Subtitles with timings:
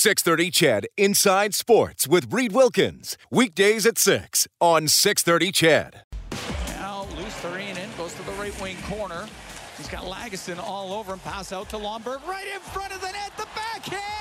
[0.00, 3.18] 630 CHED Inside Sports with Reid Wilkins.
[3.30, 6.04] Weekdays at 6 on 630 CHED.
[6.68, 9.26] Now loose three and in, goes to the right wing corner.
[9.76, 11.18] He's got Lagesson all over him.
[11.18, 13.30] Pass out to Lomberg right in front of the net.
[13.36, 14.19] The backhand.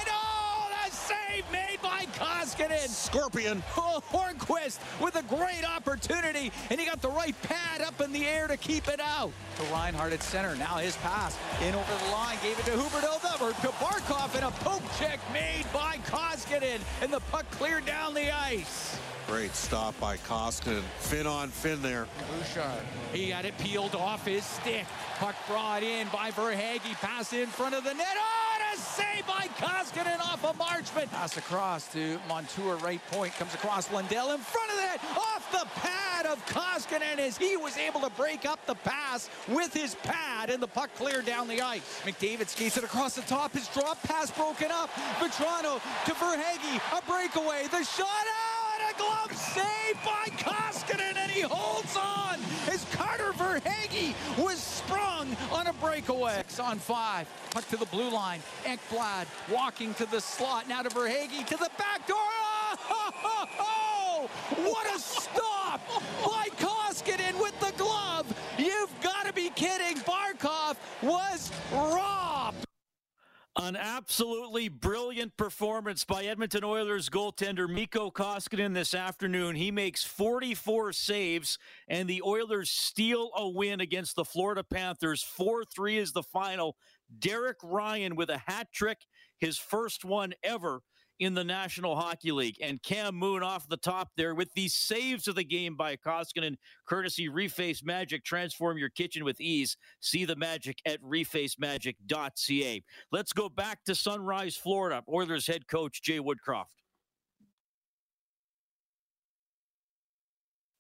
[2.00, 2.88] By Koskinen.
[2.88, 3.62] Scorpion.
[3.76, 8.26] Oh, Hornqvist with a great opportunity, and he got the right pad up in the
[8.26, 9.34] air to keep it out.
[9.58, 10.56] To Reinhart at center.
[10.56, 12.38] Now his pass in over the line.
[12.42, 13.20] Gave it to Huberdeau.
[13.42, 18.14] Or to Barkov, and a poke check made by Koskinen, and the puck cleared down
[18.14, 18.98] the ice.
[19.30, 20.82] Great stop by Koskinen.
[20.98, 22.08] Fin on fin there.
[22.32, 22.84] Bouchard.
[23.14, 24.86] He had it peeled off his stick.
[25.20, 26.94] Puck brought in by Verhaeghe.
[26.96, 28.18] Pass in front of the net.
[28.18, 31.12] Oh, and a save by Koskinen off of Marchment.
[31.12, 33.32] Pass across to Montour, right point.
[33.34, 35.00] Comes across Lundell in front of the net.
[35.16, 39.72] Off the pad of Koskinen as he was able to break up the pass with
[39.72, 42.02] his pad, and the puck cleared down the ice.
[42.04, 43.54] McDavid skates it across the top.
[43.54, 44.90] His drop pass broken up.
[45.20, 46.98] Vatrano to Verhaeghe.
[46.98, 47.68] A breakaway.
[47.70, 54.14] The shot out a glove save by Koskinen, and he holds on as Carter Verhaeghe
[54.38, 56.36] was sprung on a breakaway.
[56.38, 58.42] Six on five, puck to the blue line.
[58.66, 62.18] Ekblad walking to the slot, now to Verhaeghe, to the back door.
[63.60, 64.30] Oh!
[64.58, 65.82] What a stop
[66.26, 68.26] by Koskinen with the glove.
[68.58, 69.98] You've got to be kidding.
[70.00, 72.69] Barkov was robbed.
[73.62, 79.58] An absolutely brilliant performance by Edmonton Oilers goaltender Mikko Koskinen this afternoon.
[79.58, 85.22] He makes 44 saves, and the Oilers steal a win against the Florida Panthers.
[85.22, 86.78] 4 3 is the final.
[87.20, 89.00] Derek Ryan with a hat trick,
[89.40, 90.82] his first one ever
[91.20, 92.58] in the National Hockey League.
[92.62, 96.56] And Cam Moon off the top there with the saves of the game by Koskinen,
[96.86, 98.24] courtesy Reface Magic.
[98.24, 99.78] Transform your kitchen with ease.
[100.00, 102.84] See the magic at refacemagic.ca.
[103.12, 105.04] Let's go back to Sunrise, Florida.
[105.12, 106.66] Oilers head coach Jay Woodcroft.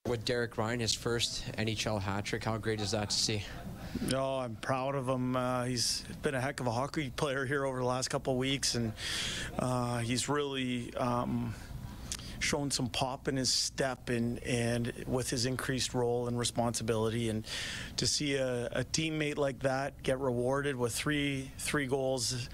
[0.07, 3.43] With Derek Ryan, his first NHL hat trick, how great is that to see?
[4.09, 5.35] No, I'm proud of him.
[5.35, 8.39] Uh, he's been a heck of a hockey player here over the last couple of
[8.39, 8.93] weeks, and
[9.57, 11.53] uh, he's really um,
[12.39, 17.29] shown some pop in his step and and with his increased role and responsibility.
[17.29, 17.45] And
[17.97, 22.47] to see a, a teammate like that get rewarded with three three goals,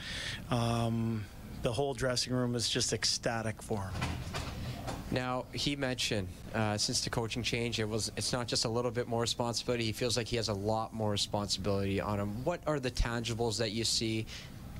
[0.50, 1.26] um,
[1.64, 4.45] the whole dressing room is just ecstatic for him.
[5.16, 8.92] Now he mentioned uh, since the coaching change, it was it's not just a little
[8.92, 9.86] bit more responsibility.
[9.86, 12.44] He feels like he has a lot more responsibility on him.
[12.44, 14.26] What are the tangibles that you see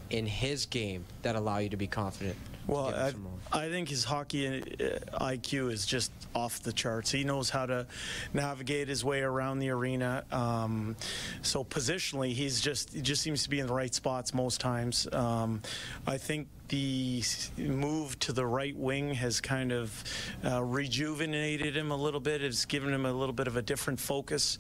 [0.10, 2.36] in his game that allow you to be confident?
[2.68, 3.14] Well, I,
[3.54, 7.12] I, think his hockey uh, IQ is just off the charts.
[7.12, 7.88] He knows how to
[8.34, 10.26] navigate his way around the arena.
[10.34, 10.98] Um,
[11.44, 15.08] so positionally, he's just he just seems to be in the right spots most times.
[15.14, 15.62] Um,
[16.06, 17.24] I think the
[17.58, 20.04] move to the right wing has kind of
[20.44, 22.44] uh, rejuvenated him a little bit.
[22.44, 24.58] It's given him a little bit of a different focus.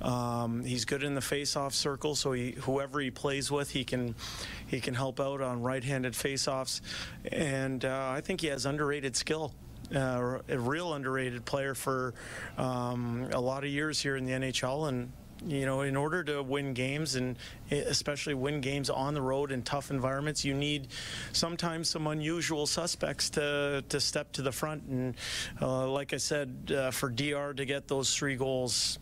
[0.00, 4.14] Um, he's good in the face-off circle, so he, whoever he plays with, he can
[4.66, 6.82] he can help out on right-handed face-offs,
[7.32, 9.52] and uh, I think he has underrated skill.
[9.94, 12.12] Uh, a real underrated player for
[12.58, 15.10] um, a lot of years here in the NHL, and
[15.46, 17.36] you know, in order to win games and
[17.70, 20.88] especially win games on the road in tough environments, you need
[21.32, 24.82] sometimes some unusual suspects to, to step to the front.
[24.84, 25.14] And
[25.60, 28.98] uh, like I said, uh, for DR to get those three goals,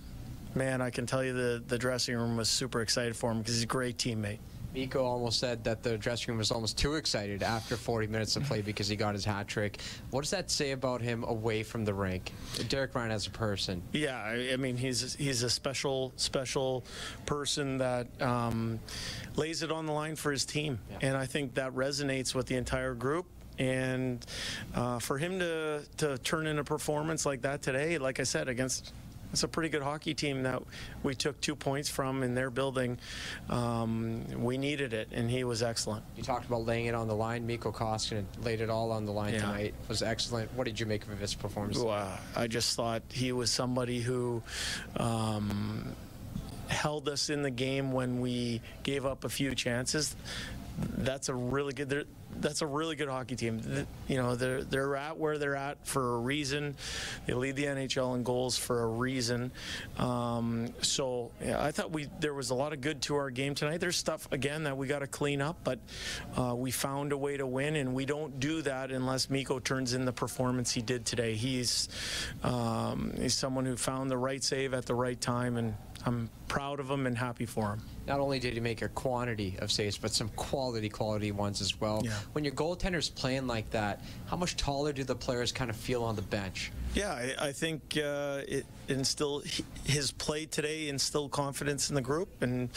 [0.55, 3.55] man, I can tell you the, the dressing room was super excited for him because
[3.55, 4.39] he's a great teammate.
[4.77, 8.45] Mikko almost said that the dressing room was almost too excited after 40 minutes of
[8.45, 9.81] play because he got his hat trick.
[10.11, 12.31] What does that say about him away from the rink?
[12.69, 13.83] Derek Ryan as a person.
[13.93, 16.85] Yeah, I mean he's he's a special special
[17.25, 18.79] person that um,
[19.35, 21.09] lays it on the line for his team, yeah.
[21.09, 23.27] and I think that resonates with the entire group
[23.59, 24.25] and
[24.75, 28.49] uh, for him to to turn in a performance like that today, like I said,
[28.49, 28.93] against
[29.37, 30.63] it's a pretty good hockey team that
[31.03, 32.97] we took two points from in their building.
[33.51, 36.03] Um, we needed it, and he was excellent.
[36.17, 37.47] You talked about laying it on the line.
[37.47, 39.41] Mikko Koskinen laid it all on the line yeah.
[39.41, 39.75] tonight.
[39.89, 40.51] Was excellent.
[40.55, 41.77] What did you make of his performance?
[41.77, 44.43] Well, I just thought he was somebody who.
[44.97, 45.95] Um,
[46.69, 50.17] held us in the game when we gave up a few chances.
[50.79, 52.07] That's a really good
[52.41, 53.87] that's a really good hockey team.
[54.09, 56.77] You know, they're they're at where they're at for a reason.
[57.27, 59.53] They lead the NHL in goals for a reason.
[59.99, 63.55] Um, so yeah, I thought we there was a lot of good to our game
[63.55, 63.79] tonight.
[63.79, 65.79] There's stuff again that we got to clean up, but
[66.37, 69.95] uh, we found a way to win, and we don't do that unless Mikko turns
[69.95, 71.35] in the performance he did today.
[71.35, 71.89] He's
[72.43, 75.75] um, he's someone who found the right save at the right time, and
[76.07, 77.83] I'm proud of him and happy for him.
[78.07, 81.81] Not only did he make a quantity of saves, but some quality, quality ones as
[81.81, 82.01] well.
[82.05, 82.13] Yeah.
[82.33, 86.05] When your goaltender's playing like that, how much taller do the players kind of feel
[86.05, 86.71] on the bench?
[86.95, 89.43] Yeah, I, I think uh, it instill
[89.85, 92.71] his play today instilled confidence in the group, and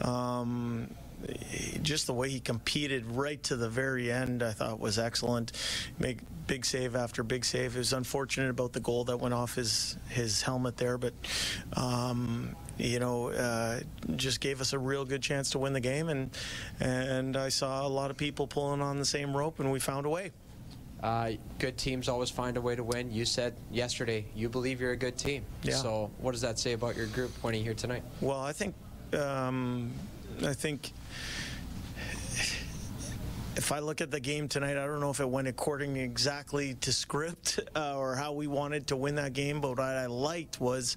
[0.00, 0.92] um,
[1.82, 5.52] just the way he competed right to the very end, I thought was excellent.
[5.98, 7.76] Make big save after big save.
[7.76, 11.14] It was unfortunate about the goal that went off his his helmet there, but
[11.74, 13.80] um, you know, uh,
[14.16, 16.08] just gave us a real good chance to win the game.
[16.08, 16.30] And
[16.80, 20.06] and I saw a lot of people pulling on the same rope, and we found
[20.06, 20.32] a way.
[21.02, 23.10] Uh, good teams always find a way to win.
[23.10, 25.44] You said yesterday you believe you're a good team.
[25.62, 25.74] Yeah.
[25.74, 28.02] So what does that say about your group winning here tonight?
[28.20, 28.74] Well, I think
[29.12, 29.90] um,
[30.44, 30.92] I think
[33.54, 36.74] if I look at the game tonight, I don't know if it went according exactly
[36.74, 39.60] to script uh, or how we wanted to win that game.
[39.60, 40.96] But what I liked was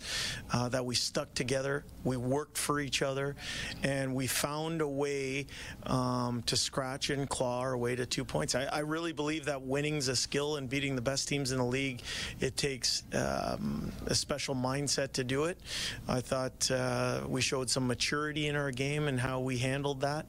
[0.53, 3.35] uh, that we stuck together, we worked for each other,
[3.83, 5.47] and we found a way
[5.83, 8.55] um, to scratch and claw our way to two points.
[8.55, 11.65] I, I, really believe that winning's a skill and beating the best teams in the
[11.65, 12.01] league.
[12.39, 15.59] It takes um, a special mindset to do it.
[16.07, 20.25] I thought uh, we showed some maturity in our game and how we handled that.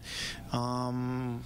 [0.52, 1.44] Um,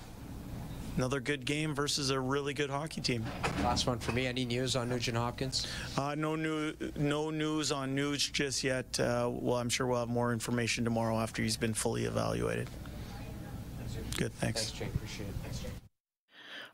[0.96, 3.25] another good game versus a really good hockey team.
[3.62, 4.26] Last one for me.
[4.26, 5.66] Any news on Nugent Hopkins?
[5.96, 8.98] Uh, no new, no news on news just yet.
[8.98, 12.69] Uh, well, I'm sure we'll have more information tomorrow after he's been fully evaluated.
[14.16, 14.70] Good, thanks.
[14.70, 14.87] Thanks, Jay.
[14.94, 15.34] Appreciate it.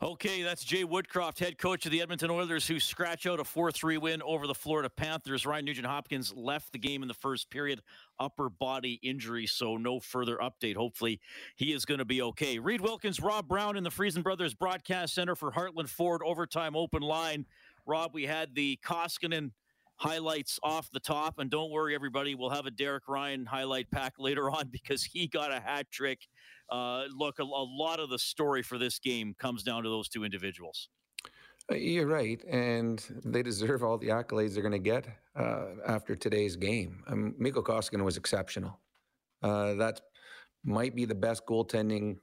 [0.03, 3.73] Okay, that's Jay Woodcroft, head coach of the Edmonton Oilers, who scratch out a 4
[3.73, 5.47] 3 win over the Florida Panthers.
[5.47, 7.81] Ryan Nugent Hopkins left the game in the first period,
[8.21, 10.77] upper body injury, so no further update.
[10.77, 11.19] Hopefully,
[11.55, 12.59] he is going to be okay.
[12.59, 17.01] Reid Wilkins, Rob Brown in the Friesen Brothers Broadcast Center for Heartland Ford Overtime Open
[17.01, 17.47] Line.
[17.87, 19.53] Rob, we had the Koskinen
[19.97, 21.39] highlights off the top.
[21.39, 25.27] And don't worry, everybody, we'll have a Derek Ryan highlight pack later on because he
[25.27, 26.21] got a hat trick
[26.71, 30.09] uh, look, a, a, lot of the story for this game comes down to those
[30.09, 30.89] two individuals.
[31.71, 35.07] Uh, you're right, and they deserve all the accolades they're going to get
[35.37, 37.03] uh, after today's game.
[37.09, 38.79] Um, Mikko Koskinen was exceptional.
[39.43, 40.01] Uh, that
[40.65, 42.17] might be the best goaltending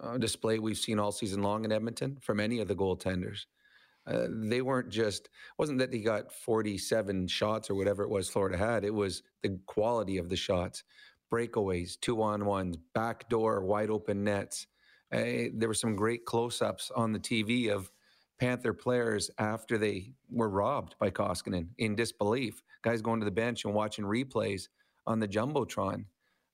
[0.00, 3.46] uh, display we've seen all season long in Edmonton from any of the goaltenders.
[4.06, 8.56] Uh, they weren't just wasn't that he got 47 shots or whatever it was Florida
[8.56, 8.84] had.
[8.84, 10.84] It was the quality of the shots
[11.32, 14.66] breakaways, two on ones, backdoor, wide open nets.
[15.12, 17.90] Uh, there were some great close ups on the TV of
[18.38, 22.62] Panther players after they were robbed by Koskinen in disbelief.
[22.82, 24.68] Guys going to the bench and watching replays
[25.06, 26.04] on the Jumbotron.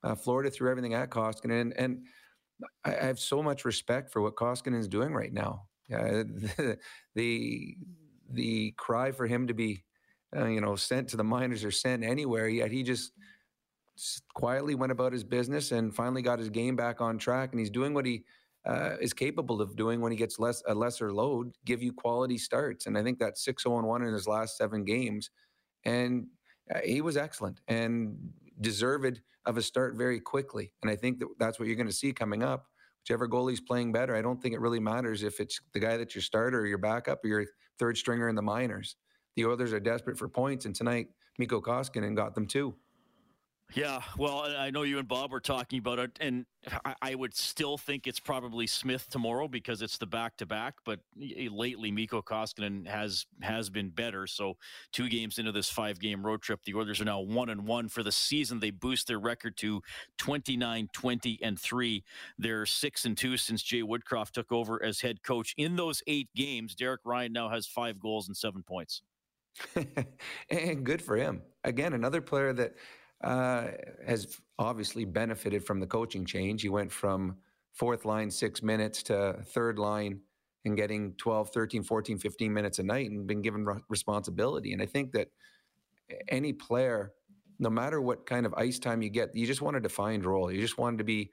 [0.03, 1.61] Uh, Florida threw everything at Koskinen.
[1.61, 2.06] And, and
[2.85, 5.67] I, I, have so much respect for what Koskinen is doing right now.
[5.93, 6.25] Uh,
[6.57, 6.79] the,
[7.15, 7.77] the,
[8.31, 9.85] the cry for him to be,
[10.37, 13.13] uh, you know, sent to the minors or sent anywhere, yet he just
[14.35, 17.51] quietly went about his business and finally got his game back on track.
[17.53, 18.25] And he's doing what he
[18.67, 22.39] uh, is capable of doing when he gets less a lesser load, give you quality
[22.39, 22.87] starts.
[22.87, 25.31] And I think that's 6 0 1 in his last seven games.
[25.85, 26.27] And
[26.75, 28.17] uh, he was excellent and
[28.61, 30.73] deserved of a start very quickly.
[30.83, 32.67] And I think that that's what you're going to see coming up.
[33.02, 36.14] Whichever goalie's playing better, I don't think it really matters if it's the guy that's
[36.14, 37.47] your starter or your backup or your
[37.79, 38.97] third stringer in the minors.
[39.37, 41.08] The Oilers are desperate for points, and tonight
[41.38, 42.75] Mikko Koskinen got them too.
[43.75, 46.44] Yeah, well, I know you and Bob were talking about it, and
[47.00, 50.75] I would still think it's probably Smith tomorrow because it's the back to back.
[50.84, 54.27] But lately, Mikko Koskinen has has been better.
[54.27, 54.56] So,
[54.93, 57.89] two games into this five game road trip, the Oilers are now one and one
[57.89, 58.58] for the season.
[58.58, 59.82] They boost their record to
[60.19, 62.03] 29, 20, and three.
[62.39, 65.55] They're six and two since Jay Woodcroft took over as head coach.
[65.56, 69.03] In those eight games, Derek Ryan now has five goals and seven points.
[70.50, 71.43] and good for him.
[71.65, 72.74] Again, another player that
[73.22, 73.69] uh,
[74.06, 76.62] has obviously benefited from the coaching change.
[76.62, 77.36] He went from
[77.72, 80.20] fourth line six minutes to third line
[80.65, 84.72] and getting 12, 13, 14, 15 minutes a night and been given re- responsibility.
[84.72, 85.29] And I think that
[86.29, 87.12] any player,
[87.58, 90.50] no matter what kind of ice time you get, you just want a defined role.
[90.53, 91.31] You just wanted to be,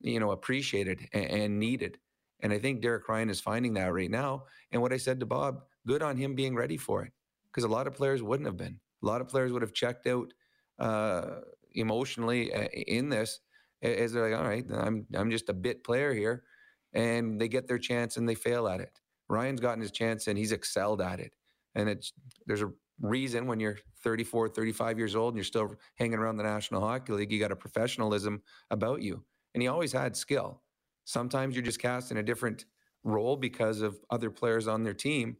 [0.00, 1.98] you know, appreciated and, and needed.
[2.42, 4.44] And I think Derek Ryan is finding that right now.
[4.72, 7.12] And what I said to Bob, good on him being ready for it.
[7.50, 8.78] Because a lot of players wouldn't have been.
[9.02, 10.32] A lot of players would have checked out
[10.80, 11.40] uh,
[11.74, 13.40] emotionally uh, in this
[13.82, 16.44] is they're like, all right, I'm I'm just a bit player here,
[16.92, 19.00] and they get their chance and they fail at it.
[19.28, 21.32] Ryan's gotten his chance and he's excelled at it,
[21.74, 22.12] and it's
[22.46, 22.70] there's a
[23.00, 27.12] reason when you're 34, 35 years old and you're still hanging around the National Hockey
[27.14, 29.22] League, you got a professionalism about you,
[29.54, 30.62] and he always had skill.
[31.04, 32.66] Sometimes you're just cast in a different
[33.02, 35.36] role because of other players on their team,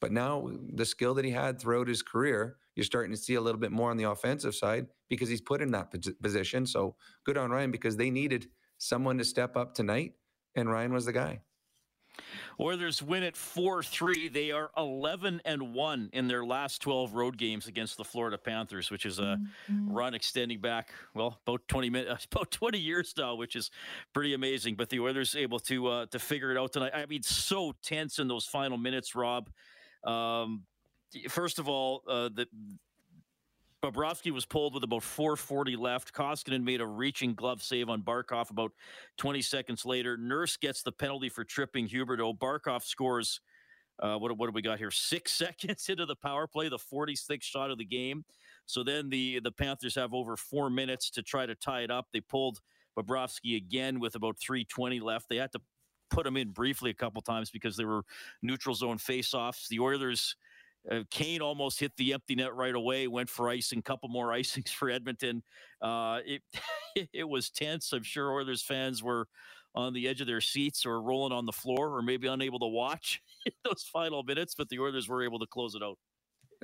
[0.00, 3.40] but now the skill that he had throughout his career you're starting to see a
[3.40, 6.66] little bit more on the offensive side because he's put in that position.
[6.66, 8.46] So good on Ryan because they needed
[8.78, 10.12] someone to step up tonight,
[10.56, 11.40] and Ryan was the guy.
[12.60, 14.32] Oilers win at 4-3.
[14.32, 18.90] They are 11 and 1 in their last 12 road games against the Florida Panthers,
[18.90, 19.38] which is a
[19.70, 19.90] mm-hmm.
[19.90, 23.70] run extending back well about 20 minutes about 20 years now, which is
[24.12, 26.92] pretty amazing, but the Oilers able to uh, to figure it out tonight.
[26.94, 29.50] I mean so tense in those final minutes, Rob.
[30.04, 30.64] Um,
[31.28, 32.46] first of all, uh, the
[33.82, 36.12] Bobrovsky was pulled with about 440 left.
[36.12, 38.70] Koskinen made a reaching glove save on Barkov about
[39.18, 40.16] 20 seconds later.
[40.16, 42.38] Nurse gets the penalty for tripping Huberdeau.
[42.38, 43.40] Barkov scores,
[44.00, 44.92] uh, what, what do we got here?
[44.92, 48.24] Six seconds into the power play, the 46th shot of the game.
[48.66, 52.06] So then the, the Panthers have over four minutes to try to tie it up.
[52.12, 52.60] They pulled
[52.96, 55.28] Bobrovsky again with about 320 left.
[55.28, 55.60] They had to
[56.08, 58.04] put him in briefly a couple times because there were
[58.42, 59.66] neutral zone face-offs.
[59.66, 60.36] The Oilers–
[60.90, 63.06] uh, Kane almost hit the empty net right away.
[63.06, 65.42] Went for icing, couple more icings for Edmonton.
[65.80, 66.42] Uh, it
[67.12, 67.92] it was tense.
[67.92, 69.28] I'm sure Oilers fans were
[69.74, 72.66] on the edge of their seats or rolling on the floor or maybe unable to
[72.66, 73.22] watch
[73.64, 74.54] those final minutes.
[74.54, 75.98] But the Oilers were able to close it out.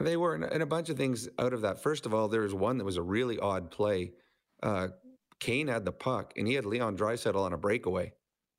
[0.01, 1.83] They were, and a bunch of things out of that.
[1.83, 4.13] First of all, there was one that was a really odd play.
[4.63, 4.89] Uh,
[5.41, 8.13] Kane had the puck, and he had Leon Draisaitl on a breakaway,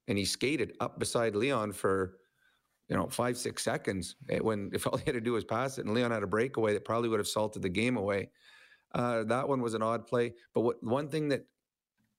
[0.10, 2.18] and he skated up beside Leon for
[2.90, 5.78] you know, five, six seconds eh, when if all he had to do was pass
[5.78, 8.30] it and Leon had a breakaway that probably would have salted the game away.
[8.96, 10.34] Uh, that one was an odd play.
[10.54, 11.46] But what one thing that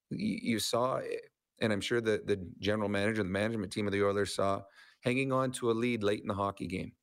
[0.09, 1.17] you, you saw, eh,
[1.59, 4.61] and I'm sure the, the general manager, the management team of the Oilers saw,
[5.01, 6.93] hanging on to a lead late in the hockey game.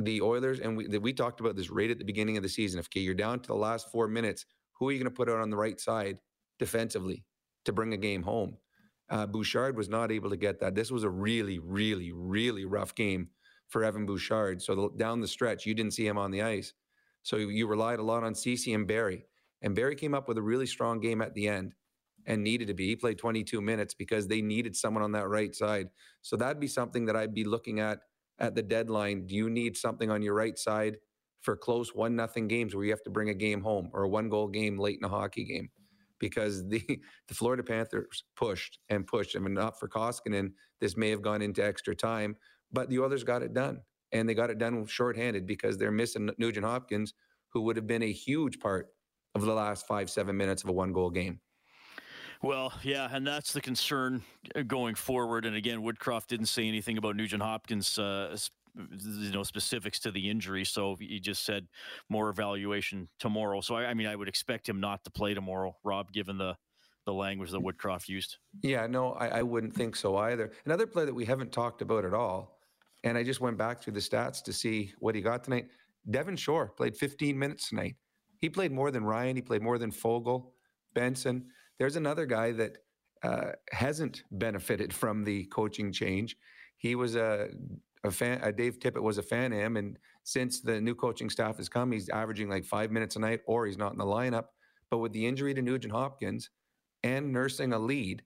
[0.00, 2.80] The Oilers, and we, we talked about this right at the beginning of the season.
[2.80, 5.28] If okay, you're down to the last four minutes, who are you going to put
[5.28, 6.18] out on the right side
[6.58, 7.24] defensively
[7.64, 8.56] to bring a game home?
[9.10, 10.74] Uh, Bouchard was not able to get that.
[10.74, 13.28] This was a really, really, really rough game
[13.68, 14.62] for Evan Bouchard.
[14.62, 16.72] So the, down the stretch, you didn't see him on the ice.
[17.22, 19.26] So you, you relied a lot on Ceci and Barrie.
[19.62, 21.74] And Barrie came up with a really strong game at the end
[22.26, 22.86] and needed to be.
[22.88, 25.88] He played 22 minutes because they needed someone on that right side.
[26.22, 28.00] So that'd be something that I'd be looking at
[28.38, 29.26] at the deadline.
[29.26, 30.98] Do you need something on your right side
[31.40, 34.08] for close one nothing games where you have to bring a game home or a
[34.08, 35.70] one goal game late in a hockey game?
[36.20, 36.82] Because the
[37.28, 39.36] the Florida Panthers pushed and pushed.
[39.36, 42.36] I mean, not for Koskinen, this may have gone into extra time,
[42.72, 43.80] but the others got it done,
[44.12, 47.14] and they got it done shorthanded because they're missing Nugent Hopkins,
[47.52, 48.88] who would have been a huge part
[49.34, 51.40] of the last five seven minutes of a one goal game.
[52.42, 54.22] Well, yeah, and that's the concern
[54.54, 55.46] uh, going forward.
[55.46, 58.36] And again, Woodcroft didn't say anything about Nugent Hopkins uh,
[58.74, 60.64] you know specifics to the injury.
[60.64, 61.66] So he just said
[62.08, 63.60] more evaluation tomorrow.
[63.60, 66.56] So I, I mean, I would expect him not to play tomorrow, Rob, given the
[67.06, 68.38] the language that Woodcroft used.
[68.62, 70.52] Yeah, no, I, I wouldn't think so either.
[70.64, 72.58] Another play that we haven't talked about at all,
[73.04, 75.66] and I just went back through the stats to see what he got tonight.
[76.10, 77.96] Devin Shore played 15 minutes tonight.
[78.40, 79.36] He played more than Ryan.
[79.36, 80.50] He played more than Foegele,
[80.94, 81.46] Benson.
[81.78, 82.78] There's another guy that
[83.22, 86.36] uh, hasn't benefited from the coaching change.
[86.76, 87.48] He was a
[88.04, 88.40] a fan.
[88.42, 91.68] Uh, Dave Tippett was a fan of him, and since the new coaching staff has
[91.68, 94.44] come, he's averaging like five minutes a night, or he's not in the lineup.
[94.90, 96.50] But with the injury to Nugent Hopkins
[97.02, 98.22] and nursing a lead,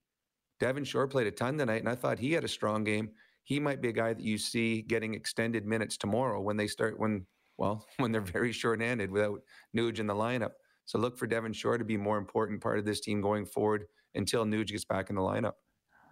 [0.61, 3.11] Devin Shore played a ton tonight, and I thought he had a strong game.
[3.45, 6.99] He might be a guy that you see getting extended minutes tomorrow when they start
[6.99, 9.41] when well when they're very short-handed without
[9.77, 10.53] Nuge in the lineup.
[10.85, 13.47] So look for Devin Shore to be a more important part of this team going
[13.47, 15.53] forward until Nuge gets back in the lineup.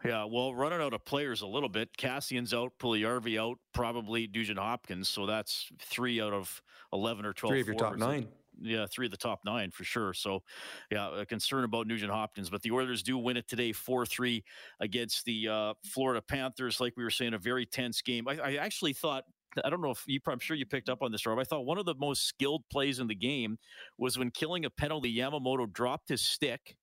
[0.05, 1.97] Yeah, well, running out of players a little bit.
[1.97, 5.09] Kassian's out, Puljujarvi out, probably Nugent Hopkins.
[5.09, 6.63] So that's three out of
[6.93, 7.51] 11 or 12.
[7.51, 8.29] Three of your top nine.
[8.61, 10.15] Yeah, three of the top nine for sure.
[10.15, 10.43] So,
[10.91, 12.49] yeah, a concern about Nugent Hopkins.
[12.49, 14.45] But the Oilers do win it today 4 3
[14.81, 16.81] against the uh, Florida Panthers.
[16.81, 18.27] Like we were saying, a very tense game.
[18.29, 19.25] I, I actually thought
[19.65, 21.39] I don't know if you, I'm sure you picked up on this, Rob.
[21.39, 23.59] I thought one of the most skilled plays in the game
[23.99, 26.77] was when killing a penalty, Yamamoto dropped his stick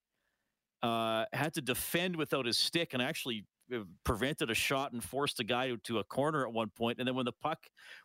[0.83, 5.39] uh, had to defend without his stick and actually uh, prevented a shot and forced
[5.39, 6.99] a guy to a corner at one point.
[6.99, 7.59] And then when the puck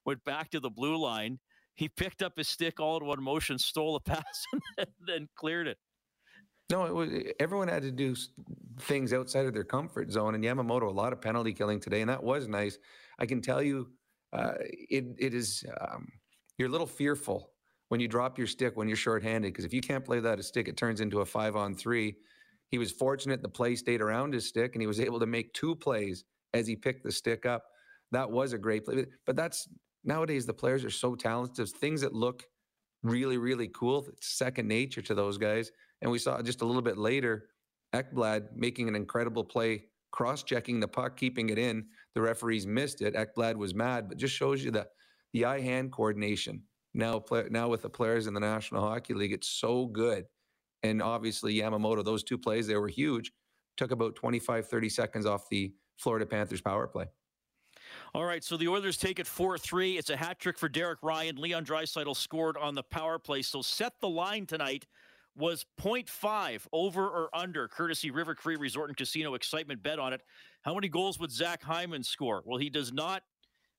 [0.06, 1.40] went back to the blue line,
[1.74, 4.44] he picked up his stick all in one motion, stole a pass,
[4.78, 5.78] and then cleared it.
[6.70, 8.14] No, it was, everyone had to do
[8.80, 12.10] things outside of their comfort zone, and Yamamoto a lot of penalty killing today, and
[12.10, 12.78] that was nice.
[13.18, 13.88] I can tell you,
[14.34, 16.06] uh, it it is um,
[16.58, 17.52] you're a little fearful
[17.88, 20.42] when you drop your stick when you're shorthanded because if you can't play that a
[20.42, 22.16] stick, it turns into a five on three,
[22.70, 25.52] he was fortunate the play stayed around his stick and he was able to make
[25.54, 27.64] two plays as he picked the stick up.
[28.12, 29.06] That was a great play.
[29.26, 29.68] But that's
[30.04, 31.68] nowadays the players are so talented.
[31.68, 32.44] Things that look
[33.02, 34.06] really, really cool.
[34.08, 35.70] It's second nature to those guys.
[36.02, 37.48] And we saw just a little bit later
[37.94, 41.86] Ekblad making an incredible play, cross checking the puck, keeping it in.
[42.14, 43.14] The referees missed it.
[43.14, 44.86] Ekblad was mad, but just shows you the
[45.34, 46.62] the eye hand coordination
[46.94, 50.24] now play, now with the players in the National Hockey League, it's so good.
[50.82, 53.32] And obviously Yamamoto, those two plays, they were huge.
[53.76, 57.06] Took about 25, 30 seconds off the Florida Panthers power play.
[58.14, 59.98] All right, so the Oilers take it 4 3.
[59.98, 61.36] It's a hat trick for Derek Ryan.
[61.36, 63.42] Leon Draisaitl scored on the power play.
[63.42, 64.86] So set the line tonight
[65.36, 70.22] was 0.5 over or under, courtesy River Cree Resort and Casino Excitement bet on it.
[70.62, 72.42] How many goals would Zach Hyman score?
[72.44, 73.22] Well, he does not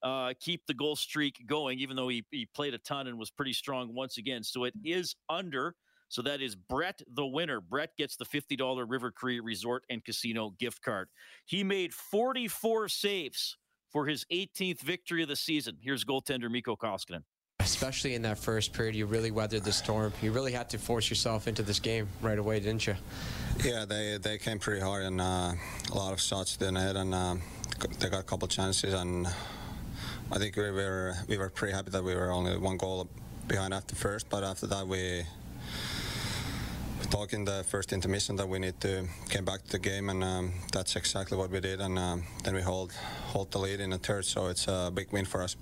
[0.02, 3.30] uh, keep the goal streak going, even though he, he played a ton and was
[3.30, 4.44] pretty strong once again.
[4.44, 5.76] So it is under.
[6.10, 7.62] So that is Brett the winner.
[7.62, 11.08] Brett gets the $50 River Cree Resort and Casino gift card.
[11.46, 13.58] He made 44 saves
[13.92, 15.78] for his 18th victory of the season.
[15.82, 17.24] Here's goaltender Mikko Koskinen.
[17.60, 20.12] Especially in that first period, you really weathered the storm.
[20.22, 22.96] You really had to force yourself into this game right away, didn't you?
[23.64, 25.52] Yeah, they they came pretty hard and uh,
[25.92, 27.36] a lot of shots to the net, and uh,
[28.00, 29.28] they got a couple chances, and
[30.32, 33.10] I think we were we were pretty happy that we were only one goal
[33.48, 35.24] behind after first, but after that we
[37.08, 40.24] talk in the first intermission that we need to came back to the game, and
[40.24, 41.80] um, that's exactly what we did.
[41.82, 42.92] And um, then we hold
[43.28, 45.56] hold the lead in the third, so it's a big win for us.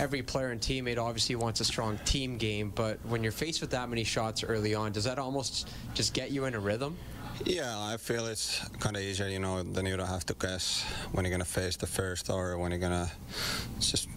[0.00, 3.70] Every player and teammate obviously wants a strong team game, but when you're faced with
[3.70, 6.96] that many shots early on, does that almost just get you in a rhythm?
[7.44, 10.84] Yeah, I feel it's kind of easier, you know, then you don't have to guess
[11.12, 13.10] when you're gonna face the first or when you're gonna
[13.80, 14.08] just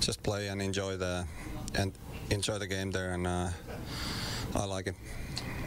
[0.00, 1.26] just play and enjoy the
[1.74, 1.92] and
[2.30, 3.48] enjoy the game there, and uh,
[4.54, 4.94] I like it.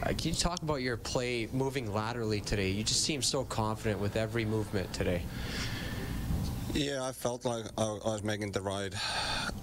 [0.02, 2.70] Uh, can you talk about your play moving laterally today?
[2.70, 5.22] You just seem so confident with every movement today.
[6.72, 8.92] Yeah, I felt like I, was making the right,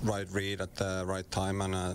[0.03, 1.93] right read at the right time, and uh,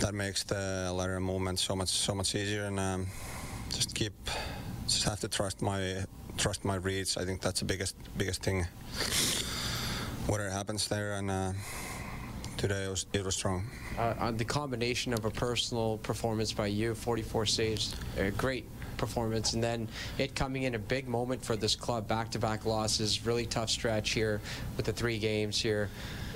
[0.00, 2.64] that makes the lateral movement so much, so much easier.
[2.64, 3.06] And um,
[3.70, 4.12] just keep,
[4.86, 6.04] just have to trust my,
[6.36, 7.16] trust my reads.
[7.16, 8.66] I think that's the biggest, biggest thing.
[10.26, 11.30] Whatever happens there, and.
[11.30, 11.52] Uh,
[12.60, 13.64] today it was, it was strong.
[13.98, 18.66] Uh, on the combination of a personal performance by you, 44 saves, a great
[18.98, 19.88] performance, and then
[20.18, 24.42] it coming in a big moment for this club, back-to-back losses, really tough stretch here
[24.76, 25.88] with the three games here.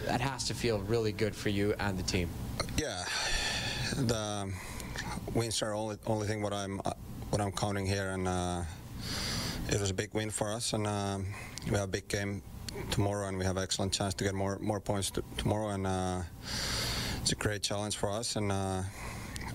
[0.07, 2.31] That has to feel really good for you and the team.
[2.79, 3.05] Yeah,
[3.97, 4.51] the
[5.35, 6.93] wins are only only thing what I'm uh,
[7.31, 8.63] what I'm counting here, and uh,
[9.69, 11.19] it was a big win for us, and uh,
[11.67, 12.43] we have a big game
[12.91, 15.71] tomorrow, and we have excellent chance to get more more points tomorrow.
[15.71, 16.23] And uh,
[17.21, 18.83] it's a great challenge for us, and uh,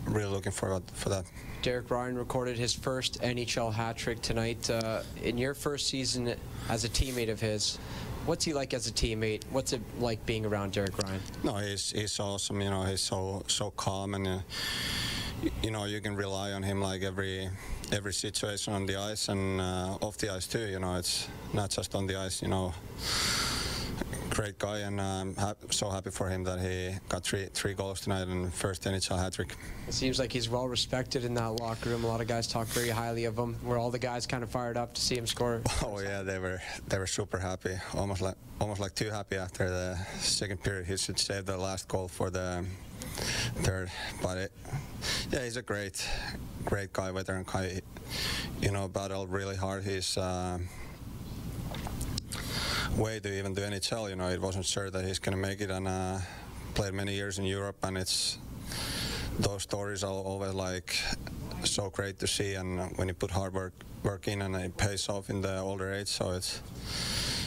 [0.05, 1.25] really looking forward for that.
[1.61, 4.69] Derek Ryan recorded his first NHL hat trick tonight.
[4.69, 6.35] Uh, in your first season
[6.69, 7.77] as a teammate of his,
[8.29, 9.43] what's he like as a teammate?
[9.49, 11.19] What's it like being around Derek Ryan?
[11.43, 12.61] No, he's he's awesome.
[12.61, 14.27] You know, he's so so calm and.
[14.27, 14.39] Uh,
[15.63, 17.49] you know, you can rely on him like every
[17.93, 20.67] every situation on the ice and uh, off the ice too.
[20.67, 22.41] You know, it's not just on the ice.
[22.41, 22.73] You know,
[24.29, 28.01] great guy, and I'm ha- so happy for him that he got three three goals
[28.01, 29.55] tonight and first NHL hat trick.
[29.87, 32.03] It seems like he's well respected in that locker room.
[32.03, 33.55] A lot of guys talk very highly of him.
[33.63, 35.61] Were all the guys kind of fired up to see him score?
[35.83, 39.69] Oh yeah, they were they were super happy, almost like almost like too happy after
[39.69, 40.85] the second period.
[40.85, 42.65] He should save the last goal for the
[43.63, 43.89] third.
[44.21, 44.51] But it,
[45.31, 46.05] yeah, he's a great,
[46.65, 47.81] great guy, veteran guy.
[48.61, 49.83] You know, battled really hard.
[49.83, 50.59] He's uh,
[52.97, 54.09] way to even do NHL.
[54.09, 56.19] You know, it wasn't sure that he's going to make it, and uh,
[56.73, 58.37] played many years in Europe, and it's
[59.39, 60.97] those stories are always like
[61.63, 65.09] so great to see, and when you put hard work work in, and it pays
[65.09, 66.61] off in the older age, so it's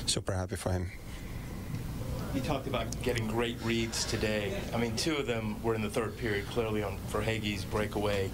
[0.06, 0.90] super happy for him.
[2.34, 4.58] You talked about getting great reads today.
[4.72, 8.30] I mean, two of them were in the third period, clearly on Verhaeghe's breakaway,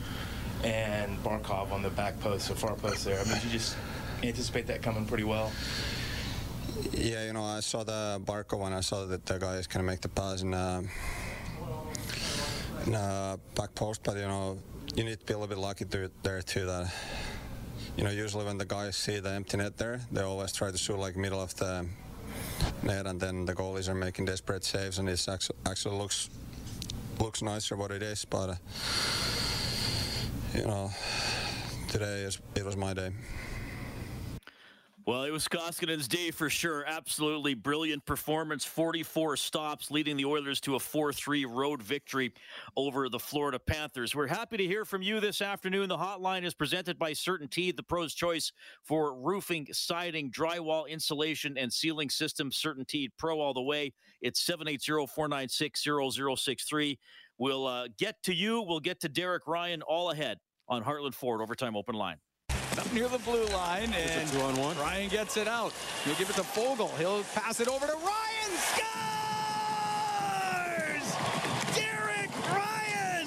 [0.63, 3.19] and Barkov on the back post, or far post there.
[3.19, 3.77] I mean, did you just
[4.23, 5.53] anticipate that coming pretty well?
[6.79, 8.73] Yeah, you know, I saw the Barkov one.
[8.73, 10.83] I saw that the guy is going to make the pass in, uh,
[12.87, 14.59] in uh, back post, but you know,
[14.95, 16.67] you need to be a little bit lucky to, there too.
[16.67, 16.93] That
[17.97, 20.79] you know, usually when the guys see the empty net there, they always try to
[20.79, 21.85] shoot like middle of the
[22.85, 26.31] net, and then the goalies are making desperate saves, and it actually, actually looks
[27.19, 28.25] looks nicer what it is.
[28.25, 28.55] But uh,
[30.55, 30.91] you know,
[31.89, 33.11] today is, it was my day.
[35.09, 36.85] Well, it was Koskinen's day for sure.
[36.87, 38.67] Absolutely brilliant performance.
[38.67, 42.35] 44 stops, leading the Oilers to a 4 3 road victory
[42.77, 44.15] over the Florida Panthers.
[44.15, 45.89] We're happy to hear from you this afternoon.
[45.89, 51.73] The hotline is presented by CertainTeed, the pro's choice for roofing, siding, drywall, insulation, and
[51.73, 52.61] ceiling systems.
[52.61, 53.95] CertainTeed Pro all the way.
[54.21, 55.87] It's 780 496
[56.45, 56.99] 0063.
[57.39, 58.61] We'll uh, get to you.
[58.61, 60.37] We'll get to Derek Ryan all ahead
[60.69, 62.19] on Heartland Ford Overtime Open Line
[62.79, 64.79] up near the blue line, and two on one.
[64.79, 65.73] Ryan gets it out.
[66.05, 66.97] He'll give it to Foegele.
[66.99, 68.51] He'll pass it over to Ryan.
[68.73, 68.87] Scores!
[71.75, 73.27] Derek Ryan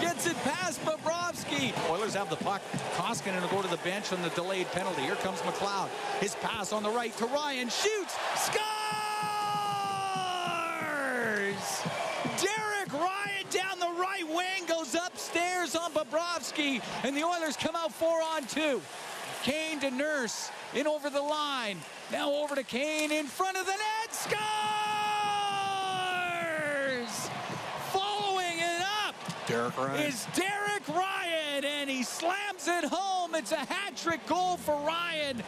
[0.00, 1.72] gets it past Bobrovsky.
[1.90, 2.60] Oilers have the puck.
[2.96, 5.02] Koskinen will go to the bench on the delayed penalty.
[5.02, 5.88] Here comes McLeod.
[6.20, 7.68] His pass on the right to Ryan.
[7.68, 8.16] Shoots.
[8.36, 8.58] Scores!
[12.42, 13.27] Derek Ryan
[13.98, 18.80] right wing goes upstairs on Bobrovsky, and the Oilers come out four on two.
[19.42, 21.78] Kane to Nurse in over the line.
[22.10, 24.14] Now over to Kane in front of the net.
[24.14, 24.38] Scores!
[27.92, 29.14] Following it up
[29.46, 30.06] Derek Ryan.
[30.06, 33.34] is Derek Ryan, and he slams it home.
[33.34, 35.42] It's a hat trick goal for Ryan.